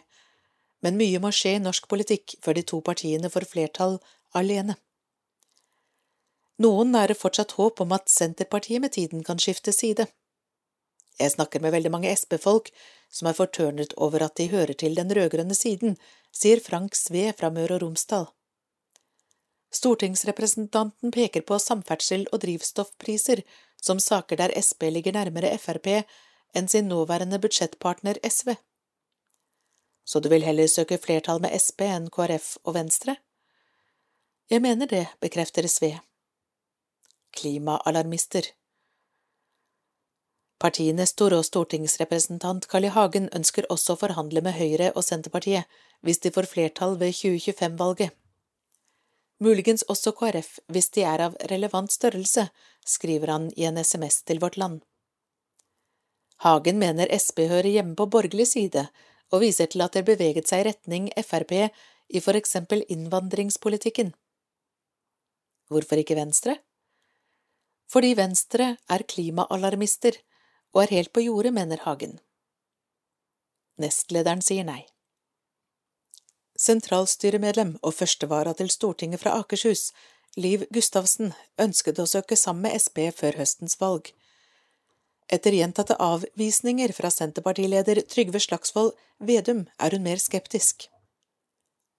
[0.87, 3.99] men mye må skje i norsk politikk før de to partiene får flertall
[4.39, 4.79] alene.
[6.63, 10.07] Noen nærer fortsatt håp om at Senterpartiet med tiden kan skifte side.
[11.19, 12.71] Jeg snakker med veldig mange Sp-folk
[13.11, 15.97] som er fortørnet over at de hører til den rød-grønne siden,
[16.35, 18.27] sier Frank Sve fra Møre og Romsdal.
[19.75, 23.43] Stortingsrepresentanten peker på samferdsel og drivstoffpriser
[23.83, 25.91] som saker der Sp ligger nærmere Frp
[26.55, 28.55] enn sin nåværende budsjettpartner SV.
[30.07, 33.17] Så du vil heller søke flertall med Sp enn KrF og Venstre?
[34.51, 35.97] Jeg mener det, bekrefter Sve.
[37.35, 38.47] Klimaalarmister.
[40.63, 42.93] Partienes store og stortingsrepresentant Carl I.
[42.95, 45.69] Hagen ønsker også å forhandle med Høyre og Senterpartiet
[46.07, 48.15] hvis de får flertall ved 2025-valget.
[49.45, 52.47] Muligens også KrF hvis de er av relevant størrelse,
[52.87, 54.81] skriver han i en SMS til Vårt Land.
[56.45, 58.87] Hagen mener Sp hører hjemme på borgerlig side,
[59.33, 64.13] og viser til at det beveget seg i retning Frp i for eksempel innvandringspolitikken.
[65.73, 66.59] Hvorfor ikke Venstre?
[67.91, 70.19] Fordi Venstre er klimaalarmister
[70.75, 72.19] og er helt på jordet, mener Hagen.
[73.81, 74.83] Nestlederen sier nei.
[76.59, 79.89] Sentralstyremedlem og førstevara til Stortinget fra Akershus,
[80.39, 84.11] Liv Gustavsen, ønsket å søke sammen med Sp før høstens valg.
[85.33, 90.89] Etter gjentatte avvisninger fra Senterpartileder Trygve Slagsvold Vedum er hun mer skeptisk.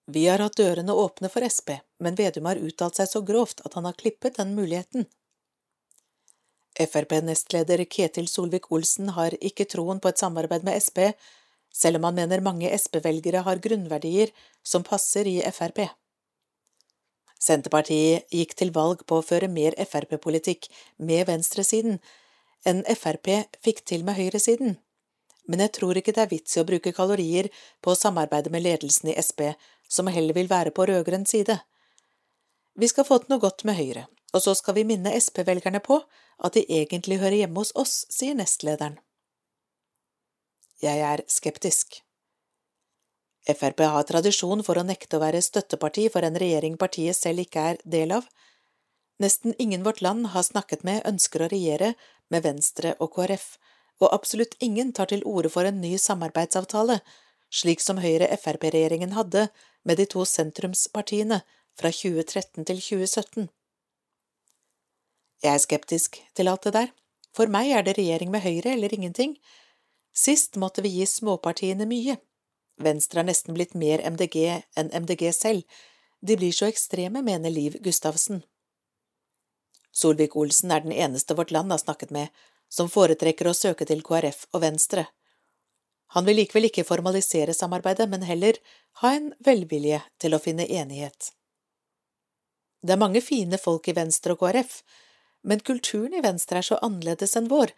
[0.05, 3.73] Vi har hatt dørene åpne for Sp, men Vedum har uttalt seg så grovt at
[3.73, 5.07] han har klippet den muligheten.
[6.75, 11.15] Frp-nestleder Ketil Solvik-Olsen har ikke troen på et samarbeid med Sp,
[11.75, 14.31] selv om han mener mange Sp-velgere har grunnverdier
[14.63, 15.85] som passer i Frp.
[17.45, 21.99] Senterpartiet gikk til valg på å føre mer Frp-politikk med venstresiden
[22.65, 23.29] enn Frp
[23.63, 24.79] fikk til med høyresiden,
[25.45, 27.51] men jeg tror ikke det er vits i å bruke kalorier
[27.83, 29.53] på å samarbeide med ledelsen i Sp,
[29.87, 31.59] som heller vil være på rød-grønn side.
[32.75, 36.01] Vi skal få til noe godt med Høyre, og så skal vi minne Sp-velgerne på
[36.43, 38.99] at de egentlig hører hjemme hos oss, sier nestlederen.
[40.83, 42.01] Jeg er skeptisk.
[43.45, 47.63] Frp har tradisjon for å nekte å være støtteparti for en regjering partiet selv ikke
[47.71, 48.27] er del av.
[49.21, 51.93] Nesten ingen vårt land har snakket med ønsker å regjere
[52.33, 53.55] med Venstre og KrF,
[54.03, 56.99] og absolutt ingen tar til orde for en ny samarbeidsavtale,
[57.53, 59.47] slik som Høyre–Frp-regjeringen hadde
[59.87, 61.45] med de to sentrumspartiene
[61.79, 63.47] fra 2013 til 2017.
[65.45, 66.93] Jeg er skeptisk til alt det der.
[67.37, 69.35] For meg er det regjering med Høyre eller ingenting.
[70.15, 72.15] Sist måtte vi gi småpartiene mye.
[72.81, 74.39] Venstre har nesten blitt mer MDG
[74.79, 75.63] enn MDG selv,
[76.25, 78.41] de blir så ekstreme, mener Liv Gustavsen.
[79.95, 82.33] Solvik-Olsen er den eneste vårt land har snakket med
[82.71, 85.05] som foretrekker å søke til KrF og Venstre.
[86.17, 88.57] Han vil likevel ikke formalisere samarbeidet, men heller
[89.03, 91.31] ha en velvilje til å finne enighet.
[92.81, 94.81] Det er mange fine folk i Venstre og KrF,
[95.45, 97.73] men kulturen i Venstre er så annerledes enn vår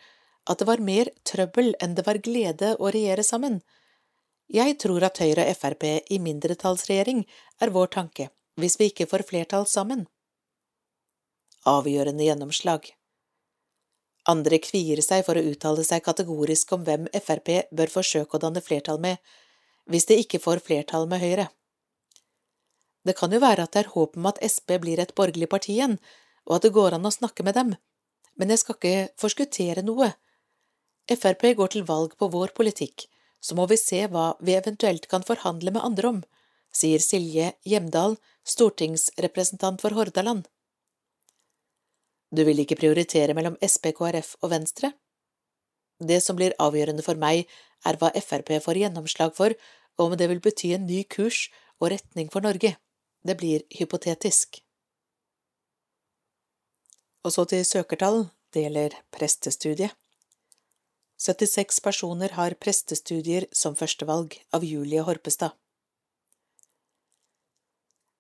[0.48, 3.60] at det var mer trøbbel enn det var glede å regjere sammen.
[4.48, 5.84] Jeg tror at Høyre og Frp
[6.16, 7.26] i mindretallsregjering
[7.60, 10.06] er vår tanke, hvis vi ikke får flertall sammen.
[11.68, 12.94] Avgjørende gjennomslag
[14.32, 18.64] Andre kvier seg for å uttale seg kategorisk om hvem Frp bør forsøke å danne
[18.64, 19.20] flertall med,
[19.88, 21.48] hvis de ikke får flertall med Høyre.
[23.08, 25.78] Det kan jo være at det er håp om at Sp blir et borgerlig parti
[25.78, 25.96] igjen,
[26.48, 27.76] og at det går an å snakke med dem,
[28.38, 30.14] men jeg skal ikke forskuttere noe.
[31.08, 33.08] Frp går til valg på vår politikk,
[33.40, 36.22] så må vi se hva vi eventuelt kan forhandle med andre om,
[36.74, 40.46] sier Silje Hjemdal, stortingsrepresentant for Hordaland.
[42.32, 44.92] Du vil ikke prioritere mellom Sp, KrF og Venstre?
[46.04, 47.48] Det som blir avgjørende for meg,
[47.88, 49.56] er hva Frp får gjennomslag for,
[49.98, 51.48] og om det vil bety en ny kurs
[51.80, 52.76] og retning for Norge.
[53.24, 54.62] Det blir hypotetisk.
[57.26, 59.94] Og så til søkertall, det gjelder prestestudiet.
[61.18, 65.56] 76 personer har prestestudier som førstevalg av Julie Horpestad.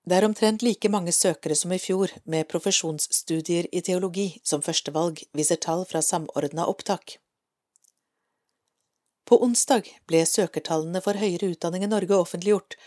[0.07, 5.19] Det er omtrent like mange søkere som i fjor med profesjonsstudier i teologi som førstevalg,
[5.35, 7.17] viser tall fra Samordna opptak.
[9.27, 12.77] På onsdag ble søkertallene for høyere utdanning i Norge offentliggjort,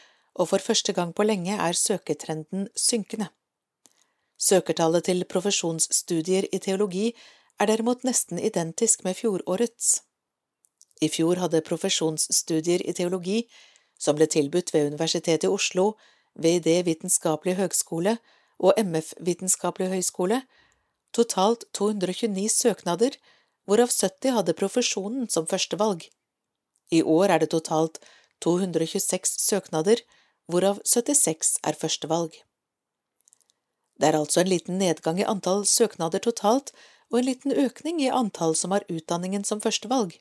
[0.40, 3.28] og for første gang på lenge er søketrenden synkende.
[4.40, 7.10] Søkertallet til profesjonsstudier i teologi
[7.60, 9.98] er derimot nesten identisk med fjorårets.
[11.04, 13.42] I fjor hadde profesjonsstudier i teologi,
[14.00, 15.92] som ble tilbudt ved Universitetet i Oslo,
[16.40, 18.16] VID Vitenskapelig høgskole
[18.58, 20.42] og MF Vitenskapelig høgskole,
[21.12, 23.16] totalt 229 søknader,
[23.68, 26.06] hvorav 70 hadde profesjonen som førstevalg.
[26.90, 28.00] I år er det totalt
[28.40, 30.00] 226 søknader,
[30.48, 32.40] hvorav 76 er førstevalg.
[34.00, 36.72] Det er altså en liten nedgang i antall søknader totalt,
[37.10, 40.14] og en liten økning i antall som har utdanningen som førstevalg.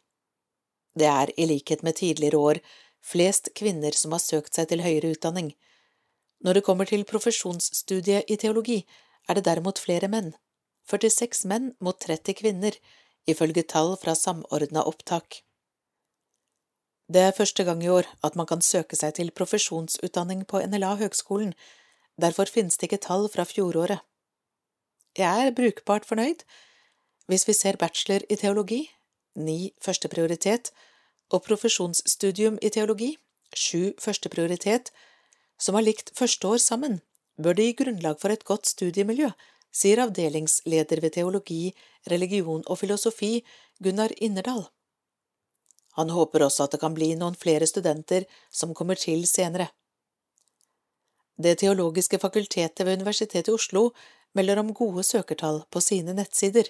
[0.99, 2.59] Det er, i likhet med tidligere år,
[2.99, 5.53] flest kvinner som har søkt seg til høyere utdanning.
[6.43, 8.81] Når det kommer til profesjonsstudiet i teologi,
[9.29, 10.33] er det derimot flere menn,
[10.89, 12.75] 46 menn mot 30 kvinner,
[13.29, 15.43] ifølge tall fra Samordna opptak.
[17.09, 20.95] Det er første gang i år at man kan søke seg til profesjonsutdanning på NLA
[20.99, 21.53] høgskolen,
[22.21, 24.01] derfor finnes det ikke tall fra fjoråret.
[25.17, 26.45] Jeg er brukbart fornøyd
[27.29, 28.79] hvis vi ser bachelor i teologi,
[29.37, 30.71] ni førsteprioritet,
[31.29, 33.11] og profesjonsstudium i teologi,
[33.53, 34.89] sju førsteprioritet,
[35.61, 37.01] som har likt første år sammen,
[37.37, 39.29] bør det gi grunnlag for et godt studiemiljø,
[39.69, 41.75] sier avdelingsleder ved teologi,
[42.09, 43.43] religion og filosofi,
[43.83, 44.65] Gunnar Innerdal.
[45.99, 49.69] Han håper også at det kan bli noen flere studenter som kommer til senere.
[51.39, 53.89] Det teologiske fakultetet ved Universitetet i Oslo
[54.35, 56.67] melder om gode søkertall på sine nettsider.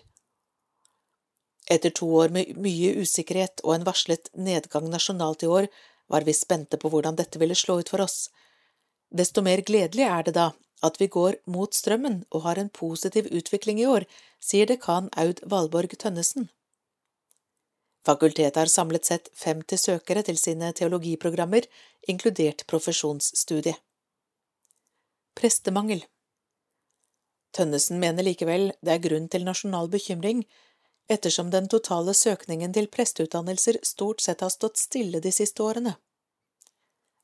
[1.69, 5.67] Etter to år med mye usikkerhet og en varslet nedgang nasjonalt i år,
[6.09, 8.29] var vi spente på hvordan dette ville slå ut for oss.
[9.09, 10.51] Desto mer gledelig er det da
[10.85, 14.05] at vi går mot strømmen og har en positiv utvikling i år,
[14.39, 16.47] sier dekan Aud Valborg Tønnesen.
[18.05, 21.65] Fakultetet har samlet sett 50 søkere til sine teologiprogrammer,
[22.07, 23.81] inkludert profesjonsstudiet.
[25.39, 26.01] Prestemangel
[27.55, 30.39] Tønnesen mener likevel det er grunn til nasjonal bekymring
[31.15, 35.93] ettersom den totale søkningen til presteutdannelser stort sett har stått stille de siste årene.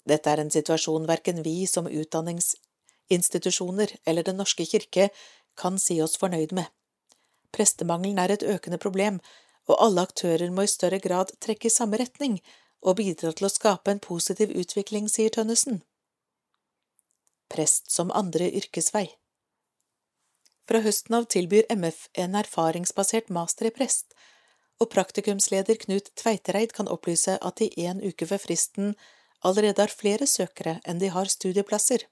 [0.08, 5.10] Dette er en situasjon verken vi som utdanningsinstitusjoner eller Den norske kirke
[5.60, 6.66] kan si oss fornøyd med.
[7.52, 9.20] Prestemangelen er et økende problem,
[9.68, 12.40] og alle aktører må i større grad trekke i samme retning
[12.80, 15.84] og bidra til å skape en positiv utvikling, sier Tønnesen.
[17.52, 19.06] Prest som andre yrkesvei
[20.70, 24.16] Fra høsten av tilbyr MF en erfaringsbasert master i prest,
[24.82, 28.96] og praktikumsleder Knut Tveitereid kan opplyse at de en uke før fristen
[29.46, 32.08] allerede har flere søkere enn de har studieplasser.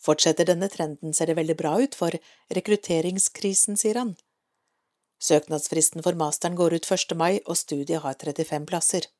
[0.00, 2.14] Fortsetter denne trenden ser det veldig bra ut for
[2.56, 4.14] rekrutteringskrisen, sier han.
[5.20, 7.16] Søknadsfristen for masteren går ut 1.
[7.20, 9.10] mai, og studiet har 35 plasser.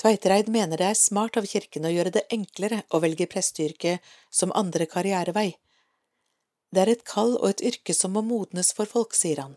[0.00, 4.52] Tveitereid mener det er smart av kirken å gjøre det enklere å velge presteyrket som
[4.58, 5.54] andre karrierevei.
[6.74, 9.54] Det er et kall og et yrke som må modnes for folk, sier han.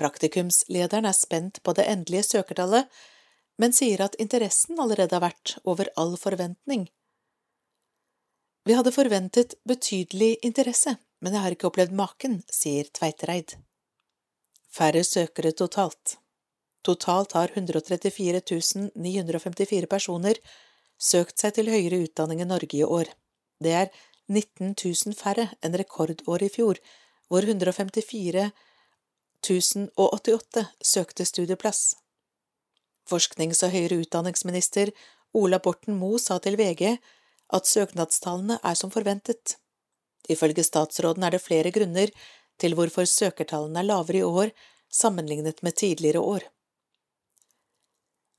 [0.00, 2.88] Praktikumslederen er spent på det endelige søkertallet,
[3.60, 6.88] men sier at interessen allerede har vært over all forventning.
[8.64, 13.56] Vi hadde forventet betydelig interesse, men jeg har ikke opplevd maken, sier Tveitereid.
[14.70, 16.19] Færre søkere totalt.
[16.82, 18.40] Totalt har 134
[18.94, 20.38] 954 personer
[21.00, 23.10] søkt seg til høyere utdanning i Norge i år.
[23.60, 23.88] Det er
[24.30, 26.80] 19 000 færre enn rekordåret i fjor,
[27.28, 28.50] hvor 154
[29.40, 31.94] 1088 søkte studieplass.
[33.08, 34.92] Forsknings- og høyere utdanningsminister
[35.36, 36.96] Ola Borten Moe sa til VG
[37.56, 39.56] at søknadstallene er som forventet.
[40.30, 42.12] Ifølge statsråden er det flere grunner
[42.60, 44.52] til hvorfor søkertallene er lavere i år
[44.90, 46.46] sammenlignet med tidligere år.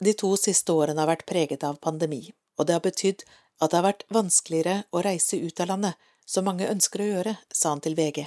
[0.01, 3.25] De to siste årene har vært preget av pandemi, og det har betydd
[3.61, 7.35] at det har vært vanskeligere å reise ut av landet, som mange ønsker å gjøre,
[7.53, 8.23] sa han til VG.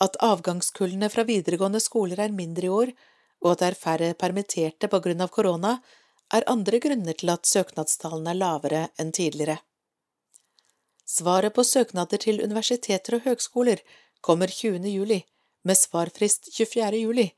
[0.00, 2.94] At avgangskullene fra videregående skoler er mindre i år,
[3.44, 5.76] og at det er færre permitterte på grunn av korona,
[6.32, 9.58] er andre grunner til at søknadstallene er lavere enn tidligere.
[11.04, 13.82] Svaret på søknader til universiteter og høgskoler
[14.24, 14.88] kommer 20.
[14.88, 15.20] juli,
[15.64, 16.96] med svarfrist 24.
[17.04, 17.28] juli,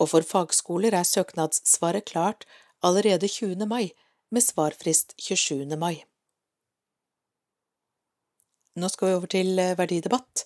[0.00, 2.44] og for fagskoler er søknadssvaret klart
[2.84, 3.66] allerede 20.
[3.66, 3.92] mai,
[4.30, 5.76] med svarfrist 27.
[5.76, 6.04] mai.
[8.76, 10.44] Nå skal vi over til eh, verdidebatt,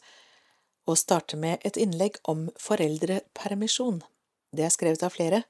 [0.86, 4.02] og starte med et innlegg om foreldrepermisjon.
[4.54, 5.42] Det er skrevet av flere.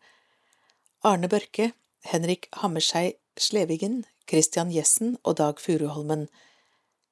[1.04, 1.72] Arne Børke,
[2.04, 6.28] Henrik Hammerskei Slevigen, Christian Jessen og Dag Furuholmen.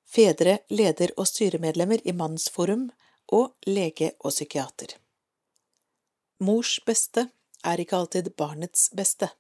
[0.09, 2.89] Fedre, leder og styremedlemmer i Mannsforum
[3.33, 4.97] og lege og psykiater.
[6.39, 7.29] Mors beste
[7.67, 9.31] er ikke alltid barnets beste.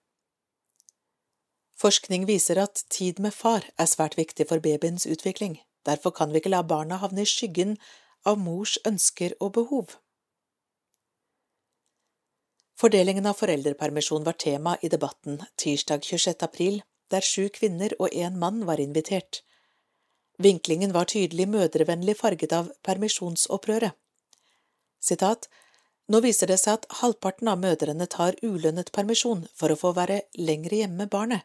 [1.78, 6.42] Forskning viser at tid med far er svært viktig for babyens utvikling, derfor kan vi
[6.42, 7.76] ikke la barna havne i skyggen
[8.26, 9.94] av mors ønsker og behov.
[12.78, 16.34] Fordelingen av foreldrepermisjon var tema i debatten tirsdag 26.
[16.46, 19.42] april, der sju kvinner og én mann var invitert.
[20.38, 23.94] Vinklingen var tydelig mødrevennlig farget av permisjonsopprøret.
[25.02, 25.48] Sitat,
[26.08, 30.22] nå viser det seg at halvparten av mødrene tar ulønnet permisjon for å få være
[30.40, 31.44] lengre hjemme med barnet.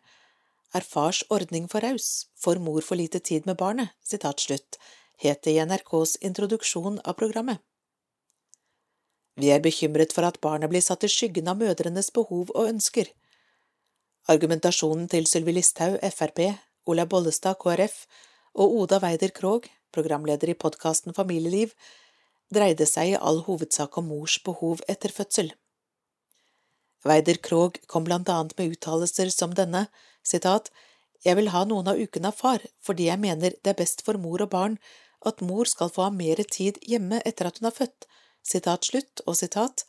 [0.73, 2.27] Er fars ordning for raus?
[2.39, 3.91] Får mor for lite tid med barnet?
[4.01, 4.79] Sitat slutt,
[5.21, 7.61] het det i NRKs introduksjon av programmet.
[9.35, 13.09] Vi er bekymret for at barnet blir satt i skyggen av mødrenes behov og ønsker.
[14.29, 16.39] Argumentasjonen til Sylvi Listhaug, Frp,
[16.87, 18.05] Olaug Bollestad, KrF,
[18.53, 21.73] og Oda Weider Krogh, programleder i podkasten Familieliv,
[22.55, 25.51] dreide seg i all hovedsak om mors behov etter fødsel.
[27.03, 29.87] Weider Krogh kom blant annet med uttalelser som denne,
[30.23, 30.71] sitat,
[31.23, 34.19] Jeg vil ha noen av ukene av far fordi jeg mener det er best for
[34.19, 34.73] mor og barn
[35.25, 38.07] at mor skal få ha mer tid hjemme etter at hun har født,
[38.43, 39.85] sitat slutt, og sitat,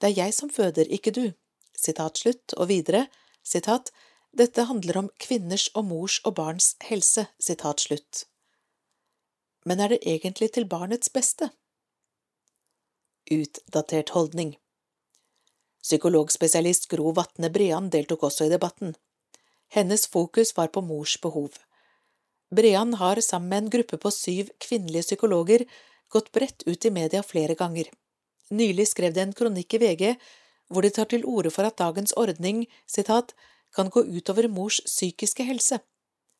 [0.00, 1.32] Det er jeg som føder, ikke du,
[1.78, 3.06] sitat slutt, og videre,
[3.44, 3.92] sitat,
[4.32, 8.24] Dette handler om kvinners og mors og barns helse, sitat slutt.
[9.64, 11.50] Men er det egentlig til barnets beste?
[13.32, 14.56] Utdatert holdning.
[15.82, 18.94] Psykologspesialist Gro Vatne Brean deltok også i debatten.
[19.72, 21.56] Hennes fokus var på mors behov.
[22.52, 25.64] Brean har sammen med en gruppe på syv kvinnelige psykologer
[26.12, 27.88] gått bredt ut i media flere ganger.
[28.52, 30.04] Nylig skrev de en kronikk i VG
[30.72, 33.32] hvor de tar til orde for at dagens ordning citat,
[33.72, 35.78] kan gå utover mors psykiske helse,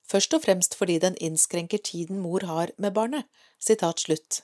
[0.05, 3.25] først og fremst fordi den innskrenker tiden mor har med barnet.
[3.59, 4.43] Sitat slutt.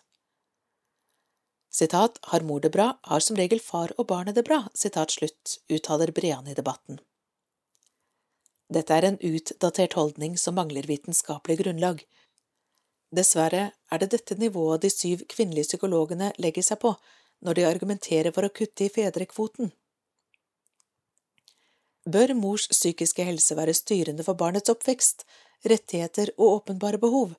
[1.79, 5.59] Sitat, har mor det bra, har som regel far og barnet det bra, sitat slutt,
[5.71, 6.99] uttaler Brean i debatten.
[8.69, 12.03] Dette er en utdatert holdning som mangler vitenskapelig grunnlag.
[13.15, 16.97] Dessverre er det dette nivået de syv kvinnelige psykologene legger seg på
[17.47, 19.71] når de argumenterer for å kutte i fedrekvoten.
[22.09, 25.25] Bør mors psykiske helse være styrende for barnets oppvekst,
[25.73, 27.37] rettigheter og åpenbare behov?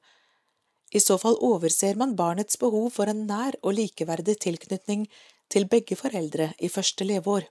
[0.89, 5.05] I så fall overser man barnets behov for en nær og likeverdig tilknytning
[5.49, 7.45] til begge foreldre i første leveår.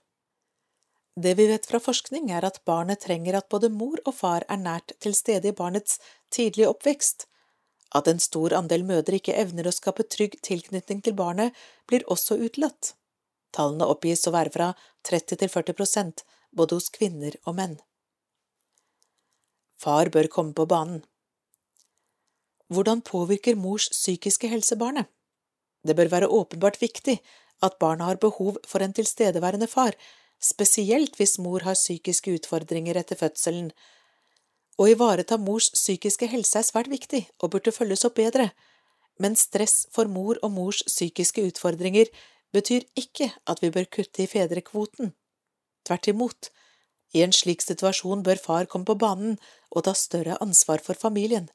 [1.19, 4.59] Det vi vet fra forskning, er at barnet trenger at både mor og far er
[4.59, 5.99] nært til stede i barnets
[6.31, 7.25] tidlige oppvekst.
[7.95, 11.55] At en stor andel mødre ikke evner å skape trygg tilknytning til barnet,
[11.89, 12.93] blir også utelatt.
[13.55, 14.73] Tallene oppgis å være fra
[15.09, 16.23] 30 til 40 prosent,
[16.55, 17.79] både hos kvinner og menn.
[19.79, 21.01] Far bør komme på banen.
[22.69, 25.05] Hvordan påvirker mors psykiske helse barnet?
[25.87, 27.19] Det bør være åpenbart viktig
[27.65, 29.95] at barna har behov for en tilstedeværende far,
[30.41, 33.71] spesielt hvis mor har psykiske utfordringer etter fødselen.
[34.79, 38.51] Å ivareta mors psykiske helse er svært viktig og burde følges opp bedre,
[39.19, 42.07] men stress for mor og mors psykiske utfordringer
[42.55, 45.11] betyr ikke at vi bør kutte i fedrekvoten.
[45.85, 46.51] Tvert imot,
[47.17, 49.39] i en slik situasjon bør far komme på banen
[49.71, 51.49] og ta større ansvar for familien.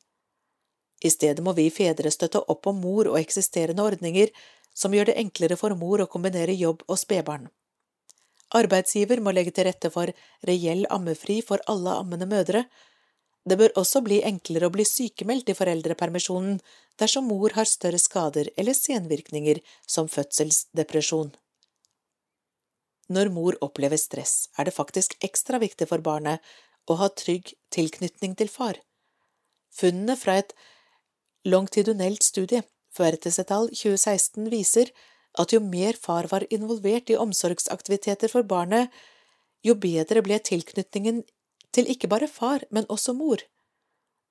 [1.05, 4.33] I stedet må vi fedre støtte opp om mor og eksisterende ordninger
[4.75, 7.51] som gjør det enklere for mor å kombinere jobb og spedbarn.
[8.55, 10.11] Arbeidsgiver må legge til rette for
[10.49, 12.65] reell ammefri for alle ammende mødre.
[13.45, 16.61] Det bør også bli enklere å bli sykemeldt i foreldrepermisjonen
[17.01, 21.35] dersom mor har større skader eller senvirkninger som fødselsdepresjon.
[23.13, 26.41] Når mor opplever stress, er det faktisk ekstra viktig for barnet
[26.89, 28.79] å ha trygg tilknytning til far.
[29.75, 30.55] Funnene fra et
[31.45, 32.63] longitudinelt studie,
[32.95, 34.91] Fuertesetal 2016, viser
[35.39, 38.91] at jo mer far var involvert i omsorgsaktiviteter for barnet,
[39.65, 41.25] jo bedre ble tilknytningen
[41.75, 43.43] til ikke bare far, men også mor.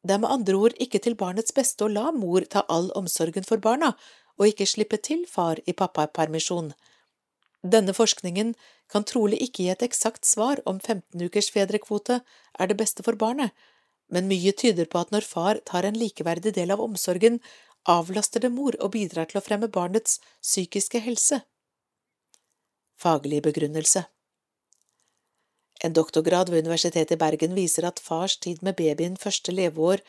[0.03, 3.45] Det er med andre ord ikke til barnets beste å la mor ta all omsorgen
[3.47, 3.93] for barna,
[4.39, 6.71] og ikke slippe til far i pappapermisjon.
[7.63, 8.55] Denne forskningen
[8.91, 12.19] kan trolig ikke gi et eksakt svar om 15 ukers fedrekvote
[12.59, 13.51] er det beste for barnet,
[14.13, 17.39] men mye tyder på at når far tar en likeverdig del av omsorgen,
[17.89, 21.41] avlaster det mor og bidrar til å fremme barnets psykiske helse.
[23.01, 24.05] Faglig begrunnelse
[25.83, 30.05] En doktorgrad ved Universitetet i Bergen viser at fars tid med babyen første leveår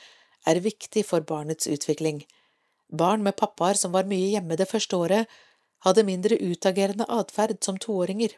[0.47, 2.23] er viktig for barnets utvikling.
[2.93, 5.27] Barn med pappaer som var mye hjemme det første året,
[5.85, 8.37] hadde mindre utagerende atferd som toåringer.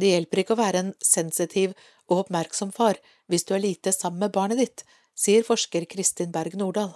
[0.00, 1.74] Det hjelper ikke å være en sensitiv
[2.08, 2.98] og oppmerksom far
[3.30, 4.84] hvis du er lite sammen med barnet ditt,
[5.14, 6.94] sier forsker Kristin Berg Nordahl.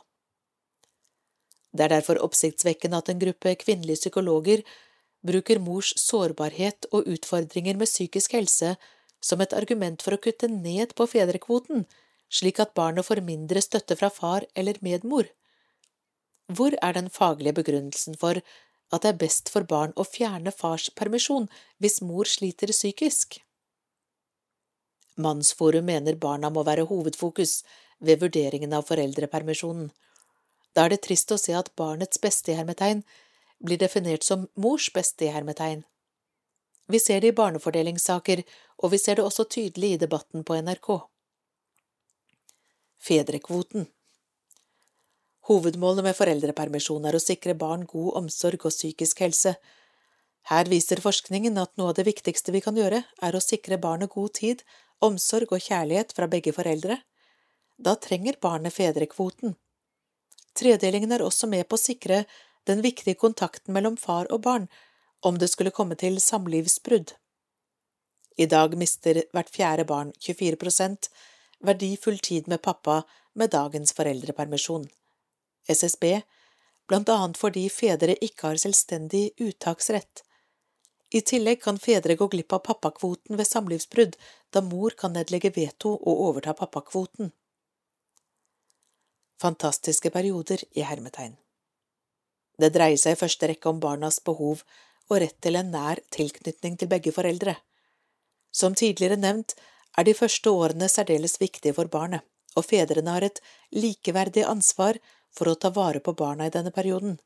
[1.74, 4.62] Det er derfor oppsiktsvekkende at en gruppe kvinnelige psykologer
[5.26, 8.74] bruker mors sårbarhet og utfordringer med psykisk helse
[9.24, 11.86] som et argument for å kutte ned på fedrekvoten,
[12.30, 15.26] slik at barnet får mindre støtte fra far eller medmor.
[16.52, 18.40] Hvor er den faglige begrunnelsen for
[18.92, 21.48] at det er best for barn å fjerne fars permisjon
[21.82, 23.40] hvis mor sliter psykisk.
[25.16, 27.62] Mannsforum mener barna må være hovedfokus
[28.00, 29.90] ved vurderingen av foreldrepermisjonen.
[30.74, 33.04] Da er det trist å se at barnets beste i hermetegn
[33.64, 35.84] blir definert som mors beste i hermetegn.
[36.90, 38.42] Vi ser det i barnefordelingssaker,
[38.82, 40.88] og vi ser det også tydelig i debatten på NRK.
[43.00, 43.86] Fedrekvoten
[45.44, 49.54] Hovedmålet med foreldrepermisjon er å sikre barn god omsorg og psykisk helse.
[50.48, 54.12] Her viser forskningen at noe av det viktigste vi kan gjøre, er å sikre barnet
[54.14, 54.64] god tid,
[55.04, 56.96] omsorg og kjærlighet fra begge foreldre.
[57.76, 59.56] Da trenger barnet fedrekvoten.
[60.56, 62.24] Tredelingen er også med på å sikre
[62.64, 64.68] den viktige kontakten mellom far og barn
[65.24, 67.16] om det skulle komme til samlivsbrudd.
[68.40, 70.56] I dag mister hvert fjerde barn, 24
[71.60, 73.02] verdifull tid med pappa
[73.34, 74.88] med dagens foreldrepermisjon.
[75.68, 76.20] SSB,
[76.88, 80.24] blant annet fordi fedre ikke har selvstendig uttaksrett.
[81.14, 84.16] I tillegg kan fedre gå glipp av pappakvoten ved samlivsbrudd,
[84.50, 87.30] da mor kan nedlegge veto og overta pappakvoten.
[89.40, 91.36] Fantastiske perioder i hermetegn.
[92.58, 94.62] Det dreier seg i første rekke om barnas behov
[95.10, 97.56] og rett til en nær tilknytning til begge foreldre.
[98.54, 99.56] Som tidligere nevnt
[99.98, 102.22] er de første årene særdeles viktige for barnet,
[102.54, 103.40] og fedrene har et
[103.74, 104.98] likeverdig ansvar
[105.34, 107.18] for å ta vare på barna i denne perioden.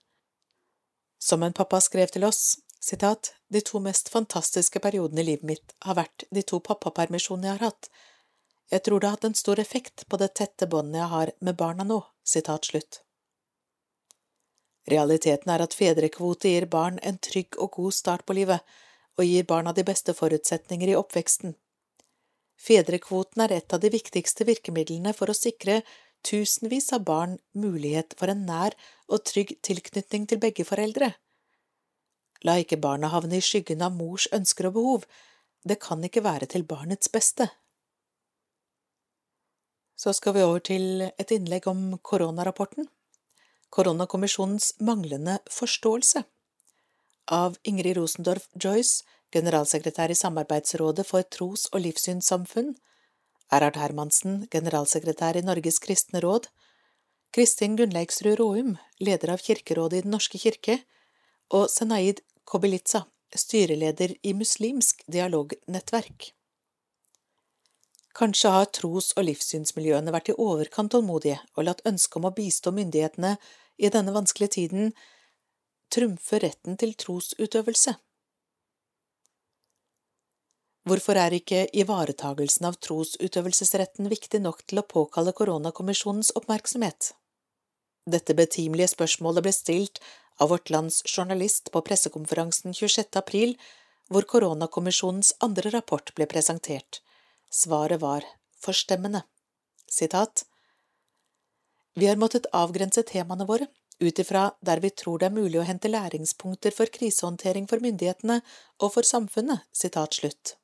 [1.18, 5.74] Som en pappa skrev til oss, sitat, de to mest fantastiske periodene i livet mitt
[5.84, 7.90] har vært de to pappapermisjonene jeg har hatt.
[8.70, 11.56] Jeg tror det har hatt en stor effekt på det tette båndet jeg har med
[11.56, 13.02] barna nå, sitat slutt.
[14.88, 18.62] Realiteten er at fedrekvote gir barn en trygg og god start på livet,
[19.18, 21.56] og gir barna de beste forutsetninger i oppveksten.
[22.58, 25.82] Fedrekvoten er et av de viktigste virkemidlene for å sikre
[26.26, 28.76] tusenvis av barn mulighet for en nær
[29.08, 31.12] og trygg tilknytning til begge foreldre.
[32.46, 35.06] La ikke barna havne i skyggen av mors ønsker og behov,
[35.66, 37.48] det kan ikke være til barnets beste.
[39.98, 42.86] Så skal vi over til et innlegg om koronarapporten.
[43.74, 46.22] Koronakommisjonens manglende forståelse.
[47.34, 49.02] Av Ingrid Rosendorf Joyce,
[49.34, 52.76] generalsekretær i Samarbeidsrådet for tros- og livssynssamfunn,
[53.48, 56.48] Erhard Hermansen, generalsekretær i Norges kristne råd,
[57.32, 60.80] Kristin Gunnleiksrud Råum, leder av Kirkerådet i Den norske kirke,
[61.52, 63.04] og Senaid Kobilica,
[63.36, 66.32] styreleder i Muslimsk dialognettverk.
[68.18, 72.72] Kanskje har tros- og livssynsmiljøene vært i overkant tålmodige og latt ønsket om å bistå
[72.74, 73.36] myndighetene
[73.78, 74.92] i denne vanskelige tiden
[75.92, 77.94] trumfe retten til trosutøvelse.
[80.88, 87.10] Hvorfor er ikke ivaretagelsen av trosutøvelsesretten viktig nok til å påkalle koronakommisjonens oppmerksomhet?
[88.08, 89.98] Dette betimelige spørsmålet ble stilt
[90.40, 93.18] av vårt lands journalist på pressekonferansen 26.
[93.20, 93.56] april,
[94.08, 97.02] hvor koronakommisjonens andre rapport ble presentert.
[97.52, 98.24] Svaret var
[98.62, 99.26] forstemmende.
[99.90, 100.46] Sitat
[101.98, 103.66] Vi har måttet avgrense temaene våre
[103.98, 108.40] ut ifra der vi tror det er mulig å hente læringspunkter for krisehåndtering for myndighetene
[108.78, 109.66] og for samfunnet.
[109.74, 110.57] Sitat slutt.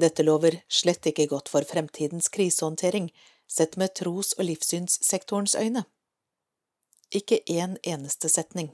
[0.00, 3.10] Dette lover slett ikke godt for fremtidens krisehåndtering,
[3.48, 5.84] sett med tros- og livssynssektorens øyne.
[7.10, 8.72] Ikke én eneste setning.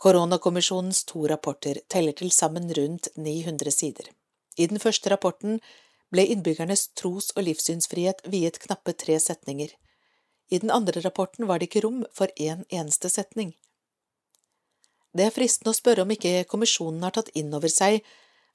[0.00, 4.10] Koronakommisjonens to rapporter teller til sammen rundt 900 sider.
[4.56, 5.60] I den første rapporten
[6.12, 9.68] ble innbyggernes tros- og livssynsfrihet viet knappe tre setninger.
[10.50, 13.54] I den andre rapporten var det ikke rom for én en eneste setning.
[15.12, 18.00] Det er fristende å spørre om ikke kommisjonen har tatt inn over seg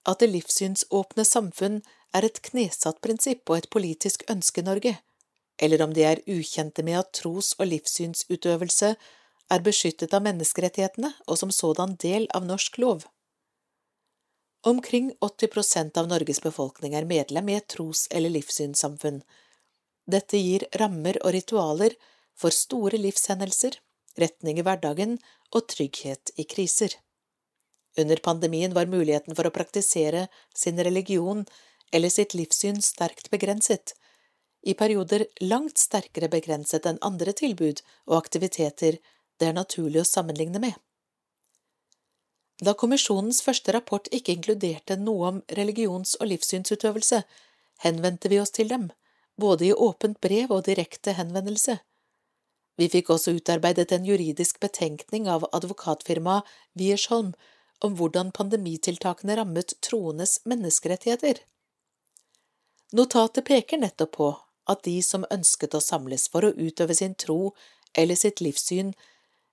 [0.06, 1.82] at det livssynsåpne samfunn
[2.16, 4.97] er et knesatt prinsipp og et politisk ønske Norge,
[5.62, 8.95] eller om de er ukjente med at tros- og livssynsutøvelse
[9.51, 13.06] er beskyttet av menneskerettighetene og som sådan del av norsk lov.
[14.66, 19.22] Omkring 80 prosent av Norges befolkning er medlem i et tros- eller livssynssamfunn.
[20.10, 21.93] Dette gir rammer og ritualer
[22.34, 23.78] for store livshendelser,
[24.18, 25.20] retning i hverdagen
[25.53, 26.95] og trygghet i kriser.
[27.97, 31.45] Under pandemien var muligheten for å praktisere sin religion
[31.91, 33.93] eller sitt livssyn sterkt begrenset,
[34.65, 38.97] i perioder langt sterkere begrenset enn andre tilbud og aktiviteter
[39.39, 40.73] det er naturlig å sammenligne med.
[42.63, 47.21] Da kommisjonens første rapport ikke inkluderte noe om religions- og livssynsutøvelse,
[47.83, 48.89] henvendte vi oss til dem,
[49.37, 51.77] både i åpent brev og direkte henvendelse.
[52.79, 56.47] Vi fikk også utarbeidet en juridisk betenkning av advokatfirmaet
[56.79, 57.35] Wiersholm
[57.86, 61.41] om hvordan pandemitiltakene rammet troendes menneskerettigheter.
[62.95, 64.29] Notatet peker nettopp på
[64.71, 67.53] at de som ønsket å samles for å utøve sin tro
[67.93, 68.93] eller sitt livssyn,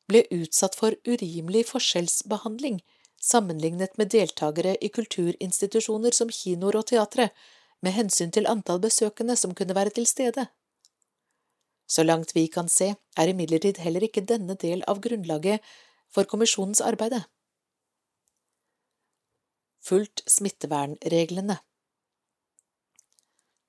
[0.08, 2.80] ble utsatt for urimelig forskjellsbehandling
[3.22, 7.30] sammenlignet med deltakere i kulturinstitusjoner som kinoer og teatre,
[7.82, 10.46] med hensyn til antall besøkende som kunne være til stede.
[11.86, 15.62] Så langt vi kan se, er imidlertid heller ikke denne del av grunnlaget
[16.14, 17.24] for kommisjonens arbeide.
[19.82, 21.56] Fulgt smittevernreglene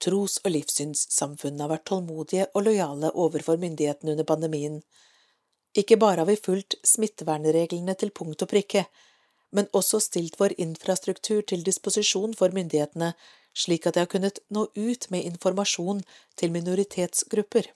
[0.04, 4.76] Tros- og livssynssamfunnene har vært tålmodige og lojale overfor myndighetene under pandemien.
[5.74, 8.86] Ikke bare har vi fulgt smittevernreglene til punkt og prikke,
[9.58, 13.14] men også stilt vår infrastruktur til disposisjon for myndighetene,
[13.58, 16.04] slik at de har kunnet nå ut med informasjon
[16.38, 17.72] til minoritetsgrupper.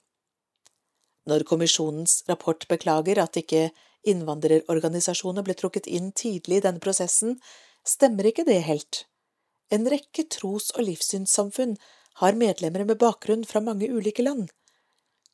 [1.25, 3.69] Når kommisjonens rapport beklager at ikke
[4.07, 7.39] innvandrerorganisasjoner ble trukket inn tidlig i denne prosessen,
[7.87, 9.05] stemmer ikke det helt.
[9.71, 11.75] En rekke tros- og livssynssamfunn
[12.21, 14.47] har medlemmer med bakgrunn fra mange ulike land.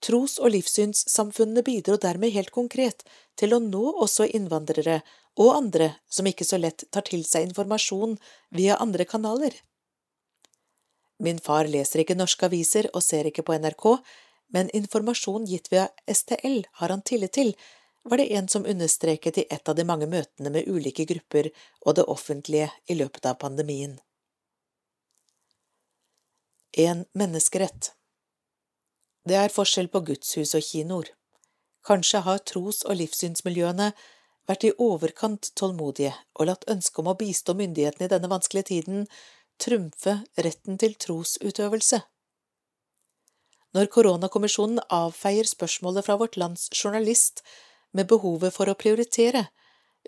[0.04, 3.06] Tros- og livssynssamfunnene bidro dermed helt konkret
[3.40, 5.02] til å nå også innvandrere
[5.40, 8.18] og andre som ikke så lett tar til seg informasjon
[8.54, 9.56] via andre kanaler.
[11.24, 13.86] Min far leser ikke norske aviser og ser ikke på NRK,
[14.54, 17.54] men informasjon gitt via STL har han tillit til,
[18.04, 21.50] var det en som understreket i et av de mange møtene med ulike grupper
[21.86, 24.00] og det offentlige i løpet av pandemien.
[26.78, 27.94] En menneskerett
[29.24, 31.14] Det er forskjell på gudshus og kinoer.
[31.88, 33.92] Kanskje har tros- og livssynsmiljøene
[34.50, 39.06] vært i overkant tålmodige og latt ønsket om å bistå myndighetene i denne vanskelige tiden
[39.62, 42.02] trumfe retten til trosutøvelse.
[43.74, 47.42] Når koronakommisjonen avfeier spørsmålet fra vårt lands journalist
[47.94, 49.48] med behovet for å prioritere,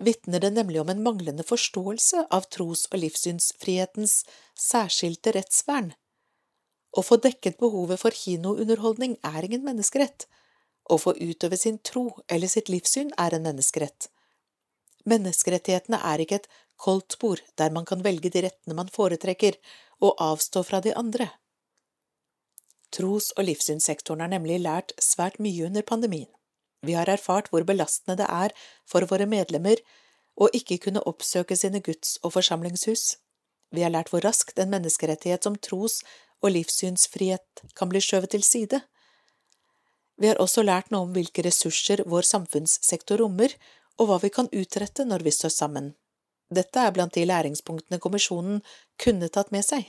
[0.02, 4.18] vitner det nemlig om en manglende forståelse av tros- og livssynsfrihetens
[4.58, 5.94] særskilte rettsvern.
[6.96, 10.26] Å få dekket behovet for kinounderholdning er ingen menneskerett.
[10.88, 14.08] Å få utøve sin tro eller sitt livssyn er en menneskerett.
[15.06, 16.48] Menneskerettighetene er ikke et
[16.82, 19.58] koldtbord der man kan velge de rettene man foretrekker,
[20.04, 21.30] og avstå fra de andre.
[22.92, 26.28] Tros- og livssynssektoren har nemlig lært svært mye under pandemien.
[26.86, 28.54] Vi har erfart hvor belastende det er
[28.88, 29.82] for våre medlemmer
[30.36, 33.16] å ikke kunne oppsøke sine guds- og forsamlingshus.
[33.74, 36.02] Vi har lært hvor raskt en menneskerettighet som tros-
[36.44, 38.82] og livssynsfrihet kan bli skjøvet til side.
[40.16, 43.52] Vi har også lært noe om hvilke ressurser vår samfunnssektor rommer,
[43.96, 45.94] og hva vi kan utrette når vi står sammen.
[46.52, 48.60] Dette er blant de læringspunktene kommisjonen
[49.02, 49.88] kunne tatt med seg.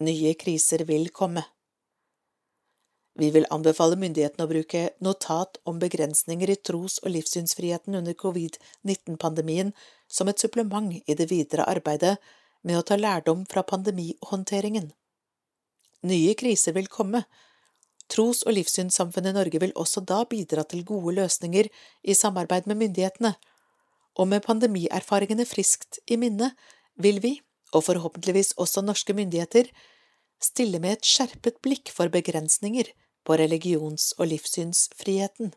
[0.00, 1.42] Nye kriser vil komme.
[3.18, 9.72] Vi vil anbefale myndighetene å bruke notat om begrensninger i tros- og livssynsfriheten under covid-19-pandemien
[10.08, 12.16] som et supplement i det videre arbeidet
[12.62, 14.92] med å ta lærdom fra pandemihåndteringen.
[16.06, 17.24] Nye kriser vil komme.
[18.10, 21.68] Tros- og livssynssamfunnet i Norge vil også da bidra til gode løsninger
[22.02, 23.34] i samarbeid med myndighetene,
[24.18, 26.50] og med pandemierfaringene friskt i minne
[27.00, 27.38] vil vi,
[27.74, 29.68] og forhåpentligvis også norske myndigheter,
[30.40, 32.92] stille med et skjerpet blikk for begrensninger
[33.26, 35.52] på religions- og livssynsfriheten.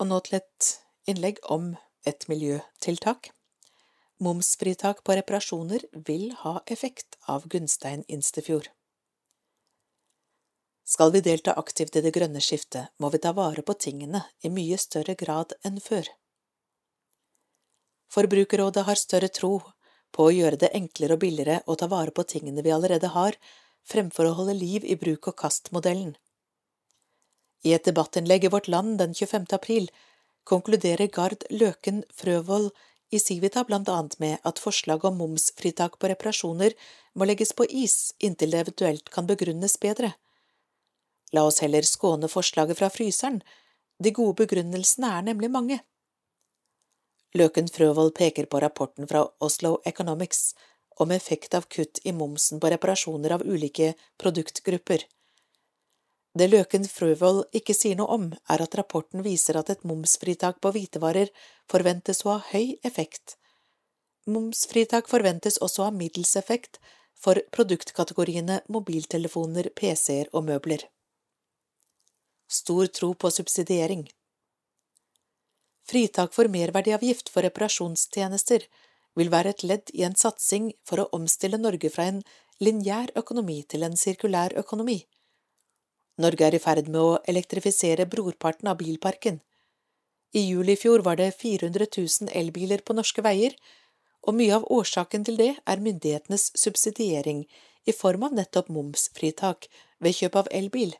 [0.00, 0.70] Og nå til et
[1.10, 1.74] innlegg om
[2.06, 3.32] et miljøtiltak.
[4.20, 8.68] Momsfritak på reparasjoner vil ha effekt av Gunstein Instefjord.
[10.84, 14.50] Skal vi delta aktivt i det grønne skiftet, må vi ta vare på tingene i
[14.50, 16.08] mye større grad enn før.
[18.10, 19.52] Forbrukerrådet har større tro
[20.12, 23.36] på å gjøre det enklere og billigere å ta vare på tingene vi allerede har,
[23.86, 26.14] fremfor å holde liv i bruk-og-kast-modellen.
[27.64, 29.50] I et debattinnlegg i Vårt Land den 25.
[29.56, 29.90] april
[30.48, 32.70] konkluderer Gard Løken Frøvold
[33.10, 36.76] i Civita blant annet med at forslaget om momsfritak på reparasjoner
[37.18, 40.14] må legges på is inntil det eventuelt kan begrunnes bedre.
[41.34, 43.42] La oss heller skåne forslaget fra fryseren,
[44.00, 45.80] de gode begrunnelsene er nemlig mange.
[47.38, 50.54] Løken Frøvold peker på rapporten fra Oslo Economics
[51.00, 55.04] om effekt av kutt i momsen på reparasjoner av ulike produktgrupper.
[56.34, 60.74] Det Løken Frøvold ikke sier noe om, er at rapporten viser at et momsfritak på
[60.74, 61.30] hvitevarer
[61.70, 63.36] forventes å ha høy effekt.
[64.26, 66.78] Momsfritak forventes også å ha middels effekt
[67.14, 70.86] for produktkategoriene mobiltelefoner, PC-er og møbler.
[72.50, 74.08] Stor tro på subsidiering
[75.90, 78.66] Fritak for merverdiavgift for reparasjonstjenester
[79.18, 82.20] vil være et ledd i en satsing for å omstille Norge fra en
[82.62, 85.00] lineær økonomi til en sirkulær økonomi.
[86.22, 89.40] Norge er i ferd med å elektrifisere brorparten av bilparken.
[90.30, 93.56] I juli i fjor var det 400 000 elbiler på norske veier,
[94.22, 97.46] og mye av årsaken til det er myndighetenes subsidiering
[97.88, 99.66] i form av nettopp momsfritak
[99.98, 100.94] ved kjøp av elbil.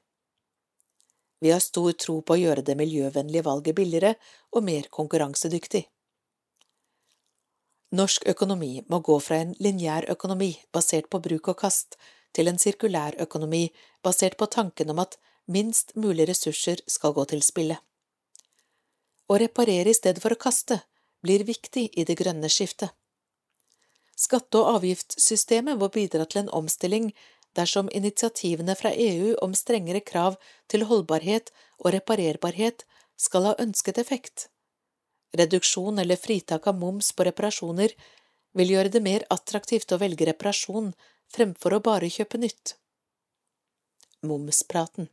[1.41, 4.15] Vi har stor tro på å gjøre det miljøvennlige valget billigere
[4.53, 5.87] og mer konkurransedyktig.
[7.97, 11.97] Norsk økonomi må gå fra en lineær økonomi basert på bruk og kast
[12.37, 13.65] til en sirkulær økonomi
[14.05, 15.17] basert på tanken om at
[15.51, 17.81] minst mulig ressurser skal gå til spille.
[19.27, 20.83] Å reparere i stedet for å kaste
[21.25, 22.93] blir viktig i det grønne skiftet.
[24.15, 27.11] Skatte- og avgiftssystemet må bidra til en omstilling
[27.57, 30.39] dersom initiativene fra EU om strengere krav
[30.71, 32.85] til holdbarhet og reparerbarhet
[33.21, 34.49] skal ha ønsket effekt.
[35.37, 37.95] Reduksjon eller fritak av moms på reparasjoner
[38.59, 40.93] vil gjøre det mer attraktivt å velge reparasjon
[41.35, 42.77] fremfor å bare kjøpe nytt.
[44.27, 45.09] Momspraten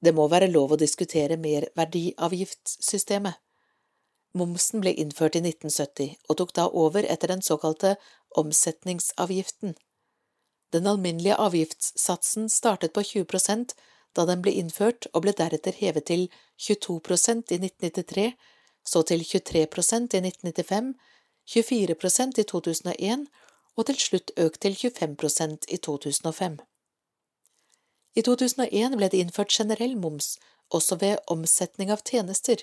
[0.00, 3.36] Det må være lov å diskutere merverdiavgiftssystemet.
[4.38, 7.96] Momsen ble innført i 1970 og tok da over etter den såkalte
[8.38, 9.74] omsetningsavgiften.
[10.72, 13.74] Den alminnelige avgiftssatsen startet på 20 prosent
[14.16, 16.26] da den ble innført og ble deretter hevet til
[16.58, 18.32] 22 prosent i 1993,
[18.84, 20.94] så til 23 prosent i 1995,
[21.50, 23.26] 24 prosent i 2001
[23.76, 26.58] og til slutt økt til 25 prosent i 2005.
[28.18, 30.34] I 2001 ble det innført generell moms
[30.74, 32.62] også ved omsetning av tjenester.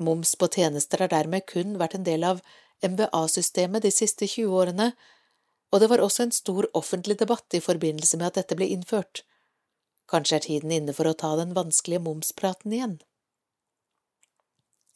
[0.00, 2.40] Moms på tjenester har dermed kun vært en del av
[2.84, 4.92] MVA-systemet de siste 20 årene,
[5.70, 9.22] og det var også en stor offentlig debatt i forbindelse med at dette ble innført.
[10.10, 12.98] Kanskje er tiden inne for å ta den vanskelige momspraten igjen.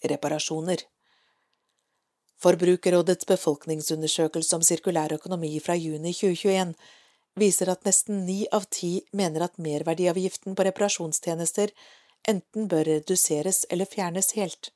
[0.05, 0.83] Reparasjoner
[2.43, 6.75] Forbrukerrådets befolkningsundersøkelse om sirkulær økonomi fra juni 2021
[7.41, 11.73] viser at nesten ni av ti mener at merverdiavgiften på reparasjonstjenester
[12.31, 14.73] enten bør reduseres eller fjernes helt.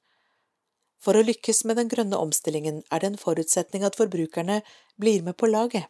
[0.98, 4.62] For å lykkes med den grønne omstillingen er det en forutsetning at forbrukerne
[4.96, 5.86] blir med på laget.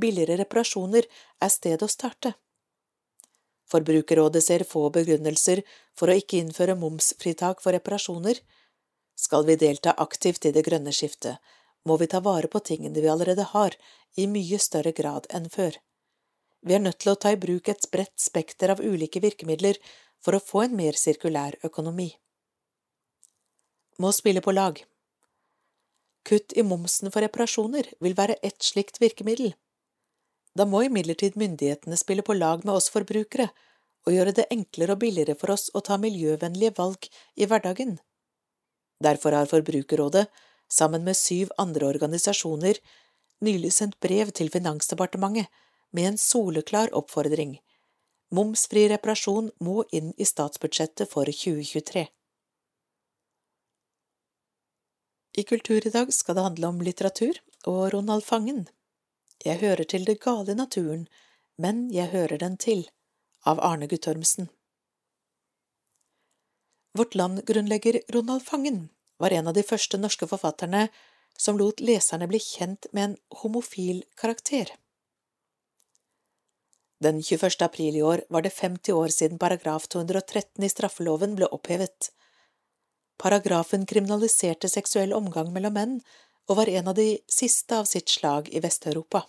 [0.00, 1.06] Billigere reparasjoner
[1.44, 2.34] er stedet å starte.
[3.70, 5.62] Forbrukerrådet ser få begrunnelser
[5.98, 8.40] for å ikke innføre momsfritak for reparasjoner.
[9.14, 11.36] Skal vi delta aktivt i det grønne skiftet,
[11.84, 13.76] må vi ta vare på tingene vi allerede har,
[14.16, 15.76] i mye større grad enn før.
[16.66, 19.78] Vi er nødt til å ta i bruk et bredt spekter av ulike virkemidler
[20.20, 22.10] for å få en mer sirkulær økonomi.
[24.00, 24.78] Må spille på lag
[26.24, 29.54] Kutt i momsen for reparasjoner vil være ett slikt virkemiddel.
[30.56, 33.50] Da må imidlertid myndighetene spille på lag med oss forbrukere
[34.06, 37.98] og gjøre det enklere og billigere for oss å ta miljøvennlige valg i hverdagen.
[39.04, 40.26] Derfor har Forbrukerrådet,
[40.68, 42.78] sammen med syv andre organisasjoner,
[43.44, 45.48] nylig sendt brev til Finansdepartementet
[45.96, 47.58] med en soleklar oppfordring.
[48.32, 52.06] Momsfri reparasjon må inn i statsbudsjettet for 2023.
[55.32, 57.36] I Kultur i dag skal det handle om litteratur
[57.70, 58.64] og Ronald Fangen.
[59.44, 61.04] Jeg hører til det gale i naturen,
[61.56, 62.88] men jeg hører den til,
[63.46, 64.48] av Arne Guttormsen.
[66.98, 68.88] Vårt Land-grunnlegger Ronald Fangen
[69.22, 70.88] var en av de første norske forfatterne
[71.38, 74.74] som lot leserne bli kjent med en homofil karakter.
[77.00, 77.62] Den 21.
[77.62, 82.10] april i år var det 50 år siden paragraf 213 i straffeloven ble opphevet.
[83.20, 85.98] Paragrafen kriminaliserte seksuell omgang mellom menn
[86.48, 89.26] og var en av de siste av sitt slag i Vest-Europa.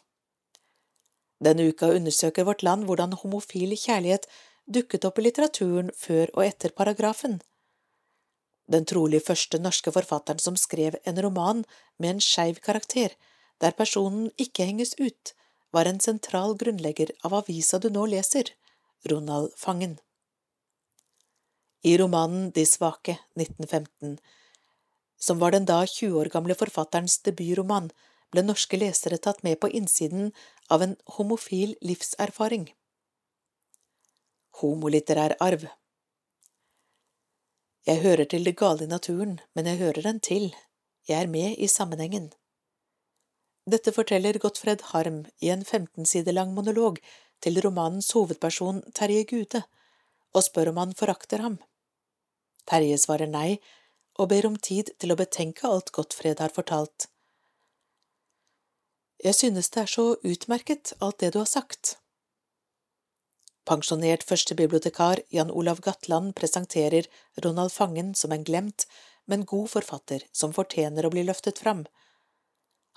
[1.44, 4.28] Denne uka undersøker Vårt Land hvordan homofil kjærlighet
[4.66, 7.40] dukket opp i litteraturen før og etter paragrafen.
[8.72, 11.66] Den trolig første norske forfatteren som skrev en roman
[11.98, 13.18] med en skeiv karakter,
[13.60, 15.34] der personen ikke henges ut,
[15.76, 18.54] var en sentral grunnlegger av avisa du nå leser,
[19.10, 19.98] Ronald Fangen.
[21.84, 24.20] I romanen De svake, 1915,
[25.18, 27.90] som var den da 20 år gamle forfatterens debutroman,
[28.32, 30.30] ble norske lesere tatt med på innsiden
[30.70, 32.68] av en homofil livserfaring.
[34.62, 35.66] Homolitterær arv
[37.90, 40.52] Jeg hører til det gale i naturen, men jeg hører den til,
[41.10, 42.30] jeg er med i sammenhengen.
[43.66, 47.02] Dette forteller Gottfred Harm i en 15 sider lang monolog
[47.42, 49.64] til romanens hovedperson Terje Gude,
[50.34, 51.60] og spør om han forakter ham.
[52.70, 53.60] Terje svarer nei
[54.20, 57.08] og ber om tid til å betenke alt Gottfred har fortalt.
[59.22, 61.96] Jeg synes det er så utmerket, alt det du har sagt.
[63.70, 67.06] Pensjonert førstebibliotekar Jan Olav Gatland presenterer
[67.46, 68.88] Ronald Fangen som en glemt,
[69.30, 71.86] men god forfatter som fortjener å bli løftet fram.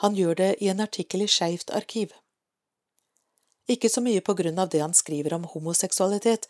[0.01, 2.15] Han gjør det i en artikkel i Skeivt arkiv.
[3.69, 6.49] Ikke så mye på grunn av det han skriver om homoseksualitet,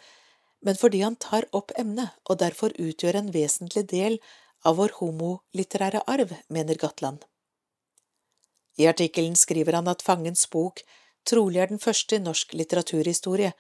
[0.65, 4.19] men fordi han tar opp emnet og derfor utgjør en vesentlig del
[4.65, 7.25] av vår homolitterære arv, mener Gatland.
[8.81, 10.83] I artikkelen skriver han at Fangens bok
[11.29, 13.53] trolig er den første i norsk litteraturhistorie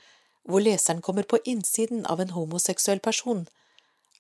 [0.49, 3.47] hvor leseren kommer på innsiden av en homoseksuell person,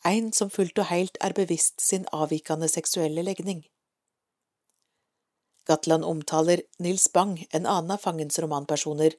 [0.04, 3.64] en som fullt og heilt er bevisst sin avvikende seksuelle legning.
[5.64, 9.16] Gatland omtaler Nils Bang, en annen av fangens romanpersoner.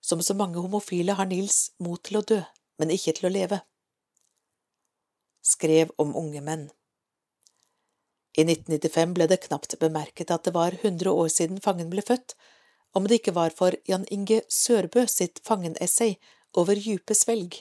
[0.00, 2.42] Som så mange homofile har Nils mot til å dø,
[2.78, 3.60] men ikke til å leve.
[5.44, 6.68] Skrev om unge menn.
[8.34, 12.34] I 1995 ble det knapt bemerket at det var 100 år siden fangen ble født,
[12.94, 16.16] om det ikke var for Jan Inge Sørbø sitt fangenessay
[16.54, 17.56] Over dype svelg.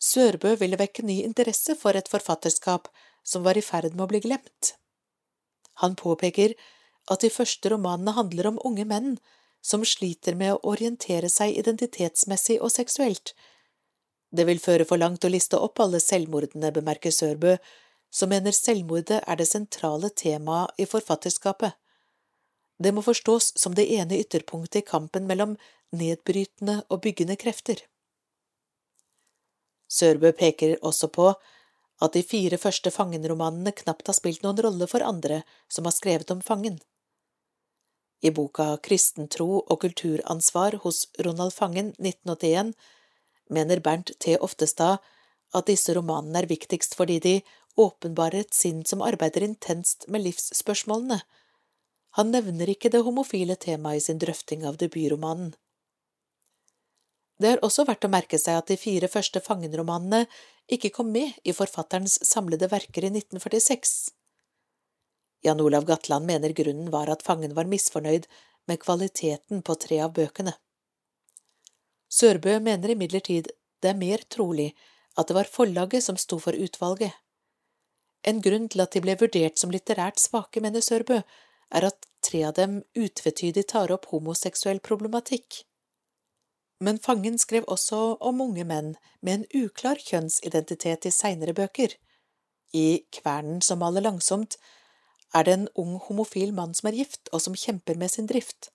[0.00, 2.90] Sørbø ville vekke ny interesse for et forfatterskap
[3.24, 4.74] som var i ferd med å bli glemt.
[5.80, 6.52] Han påpeker
[7.08, 9.14] at de første romanene handler om unge menn
[9.64, 13.32] som sliter med å orientere seg identitetsmessig og seksuelt.
[14.30, 17.56] Det vil føre for langt å liste opp alle selvmordene, bemerker Sørbø,
[18.10, 21.74] som mener selvmordet er det sentrale temaet i forfatterskapet.
[22.80, 25.56] Det må forstås som det ene ytterpunktet i kampen mellom
[25.92, 27.82] nedbrytende og byggende krefter.
[29.90, 31.32] Sørbø peker også på
[32.00, 36.30] at de fire første Fangen-romanene knapt har spilt noen rolle for andre som har skrevet
[36.32, 36.78] om fangen.
[38.22, 42.72] I boka Kristentro og kulturansvar hos Ronald Fangen 1981
[43.50, 44.36] mener Bernt T.
[44.38, 45.00] Oftestad
[45.54, 47.34] at disse romanene er viktigst fordi de
[47.80, 51.20] åpenbarer et sinn som arbeider intenst med livsspørsmålene.
[52.18, 55.52] Han nevner ikke det homofile temaet i sin drøfting av debutromanen.
[57.40, 60.26] Det er også verdt å merke seg at de fire første Fangen-romanene
[60.70, 64.10] ikke kom med i forfatterens samlede verker i 1946.
[65.46, 68.26] Jan Olav Gatland mener grunnen var at fangen var misfornøyd
[68.68, 70.52] med kvaliteten på tre av bøkene.
[72.10, 74.72] Sørbø mener imidlertid det er mer trolig
[75.18, 77.14] at det var forlaget som sto for utvalget.
[78.26, 81.22] En grunn til at de ble vurdert som litterært svake, mener Sørbø,
[81.70, 85.62] er at tre av dem utvetydig tar opp homoseksuell problematikk.
[86.80, 91.94] Men fangen skrev også om unge menn med en uklar kjønnsidentitet i seinere bøker.
[92.72, 94.56] I Kvernen som maler langsomt
[95.34, 98.70] er det en ung homofil mann som er gift, og som kjemper med sin drift.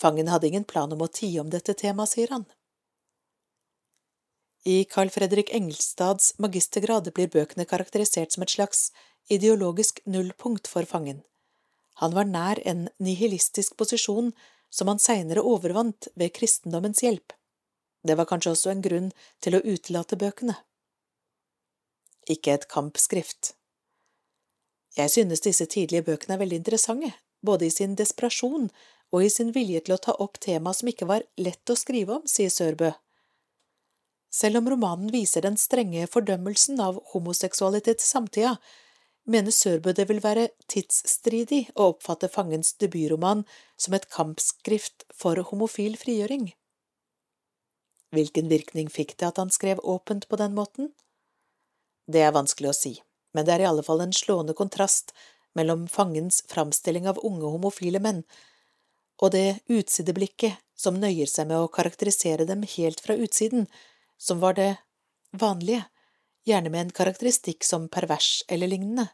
[0.00, 2.46] Fangen hadde ingen plan om å tie om dette temaet, sier han.
[4.64, 8.86] I Carl Fredrik Engelstads magistergrad blir bøkene karakterisert som et slags
[9.28, 11.20] ideologisk nullpunkt for fangen.
[12.00, 14.32] Han var nær en nihilistisk posisjon
[14.74, 17.36] som han seinere overvant ved kristendommens hjelp.
[18.04, 19.12] Det var kanskje også en grunn
[19.44, 20.56] til å utelate bøkene.
[22.28, 23.52] Ikke et kampskrift.
[24.96, 27.12] Jeg synes disse tidlige bøkene er veldig interessante,
[27.44, 28.70] både i sin desperasjon
[29.14, 32.16] og i sin vilje til å ta opp tema som ikke var lett å skrive
[32.18, 32.90] om, sier Sørbø.
[34.34, 38.56] Selv om romanen viser den strenge fordømmelsen av homoseksualitet i samtida,
[39.30, 43.44] mener Sørbø det vil være tidsstridig å oppfatte fangens debutroman
[43.78, 46.50] som et kampskrift for homofil frigjøring.
[48.14, 50.90] Hvilken virkning fikk det at han skrev åpent på den måten?
[52.10, 52.96] Det er vanskelig å si,
[53.30, 55.14] men det er i alle fall en slående kontrast
[55.54, 58.24] mellom fangens framstilling av unge homofile menn
[59.22, 63.66] og det utsideblikket som nøyer seg med å karakterisere dem helt fra utsiden,
[64.18, 64.70] som var det
[65.30, 65.84] vanlige,
[66.44, 69.08] gjerne med en karakteristikk som pervers eller lignende.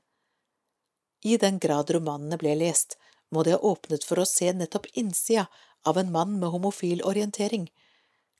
[1.22, 2.96] I den grad romanene ble lest,
[3.30, 5.46] må de ha åpnet for å se nettopp innsida
[5.86, 7.68] av en mann med homofil orientering.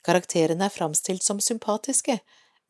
[0.05, 2.19] Karakterene er framstilt som sympatiske,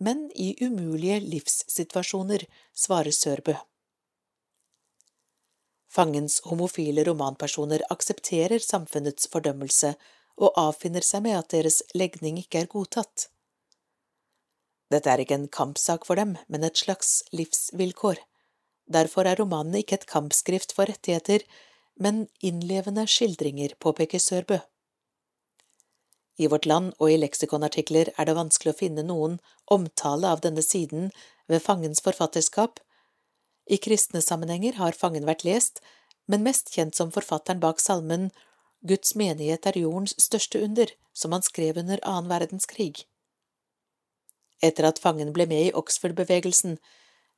[0.01, 3.55] men i umulige livssituasjoner, svarer Sørbø.
[5.91, 9.93] Fangens homofile romanpersoner aksepterer samfunnets fordømmelse
[10.39, 13.27] og avfinner seg med at deres legning ikke er godtatt.
[14.91, 18.19] Dette er ikke en kampsak for dem, men et slags livsvilkår.
[18.91, 21.43] Derfor er romanene ikke et kampskrift for rettigheter,
[21.99, 24.59] men innlevende skildringer, påpeker Sørbø.
[26.39, 29.37] I Vårt Land og i leksikonartikler er det vanskelig å finne noen
[29.71, 31.11] omtale av denne siden
[31.51, 32.79] ved fangens forfatterskap.
[33.72, 35.80] I kristne sammenhenger har fangen vært lest,
[36.28, 38.30] men mest kjent som forfatteren bak salmen
[38.88, 43.05] Guds menighet er jordens største under, som han skrev under annen verdenskrig.
[44.61, 46.76] Etter at fangen ble med i Oxford-bevegelsen,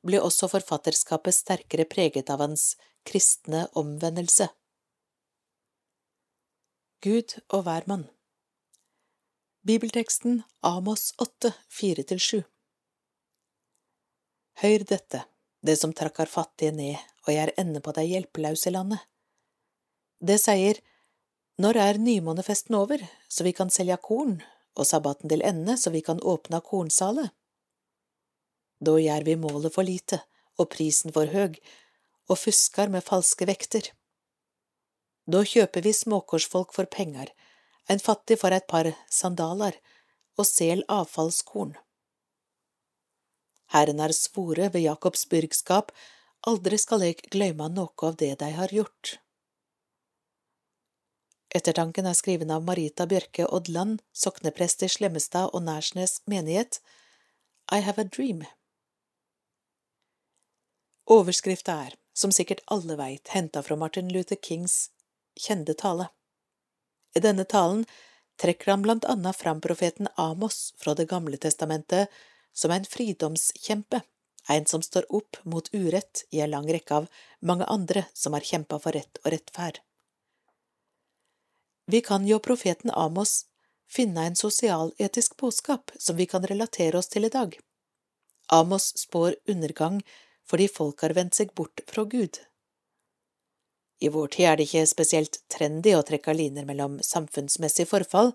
[0.04, 2.74] ble også forfatterskapet sterkere preget av hans
[3.08, 4.48] kristne omvendelse.
[7.04, 8.08] Gud og hvermann
[9.64, 12.42] Bibelteksten Amos 8, 4–7
[14.64, 15.24] Høyr dette,
[15.64, 19.00] det som trakkar fattige ned og gjer ende på dei hjelpelause landet.
[20.20, 20.80] Det sier,
[21.56, 22.98] Når er nymånefesten over,
[23.28, 24.40] så vi kan selja korn
[24.74, 27.30] og sabbaten til ende så vi kan åpne kornsalet.
[28.82, 30.18] Da gjør vi målet for lite
[30.58, 31.60] og prisen for høg,
[32.30, 33.90] og fuskar med falske vekter.
[35.30, 37.30] Da kjøper vi småkorsfolk for penger,
[37.88, 39.76] en fattig for et par sandaler,
[40.38, 41.74] og sel avfallskorn.
[43.74, 45.90] Herren har svore ved Jakobs byrgskap,
[46.46, 49.16] aldri skal eg gløyma noe av det de har gjort.
[51.54, 56.80] Ettertanken er skriven av Marita Bjørke Odland, sokneprest i Slemmestad og Nærsnes menighet.
[57.72, 58.42] I have a dream.
[61.10, 64.90] Overskrifta er, som sikkert alle veit, henta fra Martin Luther Kings
[65.38, 66.08] kjente tale.
[67.14, 67.84] I denne talen
[68.42, 72.10] trekker han blant annet fram profeten Amos fra Det gamle testamentet
[72.54, 74.00] som en fridomskjempe,
[74.48, 77.08] en som står opp mot urett i en lang rekke av
[77.40, 79.80] mange andre som har kjempa for rett og rettferd.
[81.86, 83.44] Vi kan jo profeten Amos
[83.90, 87.58] finne en sosialetisk budskap som vi kan relatere oss til i dag.
[88.52, 90.00] Amos spår undergang
[90.48, 92.40] fordi folk har vendt seg bort fra Gud.
[94.00, 98.34] I vår tid er det ikke spesielt trendy å trekke liner mellom samfunnsmessig forfall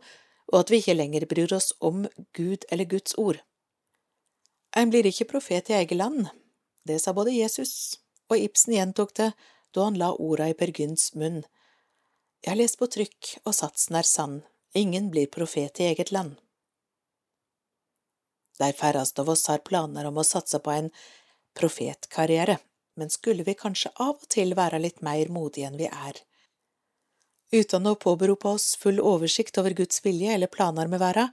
[0.50, 3.42] og at vi ikke lenger bryr oss om Gud eller Guds ord.
[4.78, 6.28] En blir ikke profet i eget land,
[6.86, 7.98] det sa både Jesus,
[8.30, 9.32] og Ibsen gjentok det
[9.74, 11.42] da han la orda i Per Gynts munn.
[12.42, 14.40] Jeg har lest på trykk, og satsen er sann,
[14.78, 16.38] ingen blir profet i eget land.
[18.60, 20.90] De færreste av oss har planer om å satse på en
[21.58, 22.58] profetkarriere,
[23.00, 26.18] men skulle vi kanskje av og til være litt mer modige enn vi er?
[27.54, 31.30] Uten å påberope oss full oversikt over Guds vilje eller planer med verda,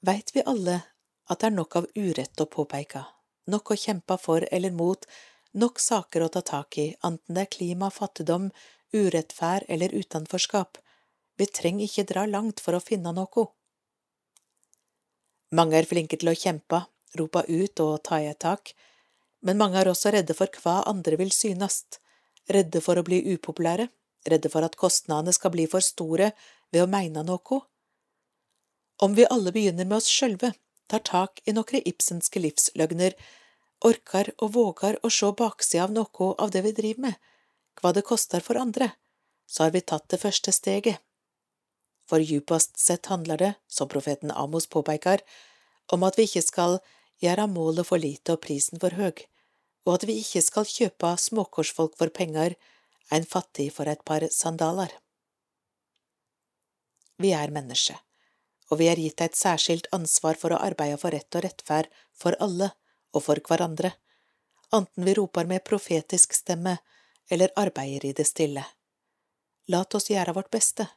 [0.00, 0.80] veit vi alle
[1.28, 3.04] at det er nok av urett å påpeike,
[3.52, 5.04] nok å kjempe for eller mot,
[5.52, 8.50] nok saker å ta tak i, enten det er klima, fattigdom,
[8.96, 10.78] urettferd eller utenforskap,
[11.38, 13.46] vi trenger ikke dra langt for å finne noe.
[15.54, 16.82] Mange er flinke til å kjempe,
[17.16, 18.74] rope ut og ta i et tak,
[19.40, 22.00] men mange er også redde for hva andre vil synast,
[22.50, 23.88] redde for å bli upopulære,
[24.28, 26.32] redde for at kostnadene skal bli for store
[26.72, 27.60] ved å mene noe.
[28.98, 30.50] Om vi alle begynner med oss sjølve,
[30.88, 33.14] tar tak i nokre ibsenske livsløgner,
[33.84, 37.18] orkar og vågar å sjå baksida av noe av det vi driver med,
[37.78, 38.90] hva det koster for andre,
[39.46, 40.98] så har vi tatt det første steget.
[42.08, 45.22] For djupest sett handler det, som profeten Amos påpeker,
[45.92, 46.78] om at vi ikke skal
[47.22, 49.22] gjøre målet for lite og prisen for høg,
[49.86, 52.56] og at vi ikke skal kjøpe småkorsfolk for penger,
[53.12, 54.92] en fattig for et par sandaler.
[57.18, 57.96] Vi er mennesker,
[58.68, 61.88] og vi er gitt deg et særskilt ansvar for å arbeide for rett og rettferd
[62.12, 62.72] for alle
[63.16, 63.94] og for hverandre,
[64.74, 66.76] anten vi roper med profetisk stemme
[67.30, 68.64] eller arbeider i det stille.
[69.68, 70.88] Lat oss gjøre vårt beste.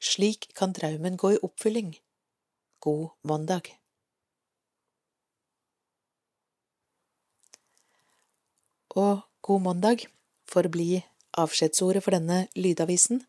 [0.00, 1.94] Slik kan draumen gå i oppfylling.
[2.80, 3.72] God mandag.
[8.96, 10.06] Og god mandag
[10.48, 11.02] forblir bli
[11.38, 13.22] avskjedsordet for denne lydavisen.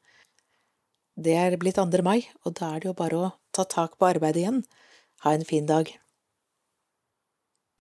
[1.20, 2.00] Det er blitt 2.
[2.06, 4.60] mai, og da er det jo bare å ta tak på arbeidet igjen.
[5.26, 5.90] Ha en fin dag.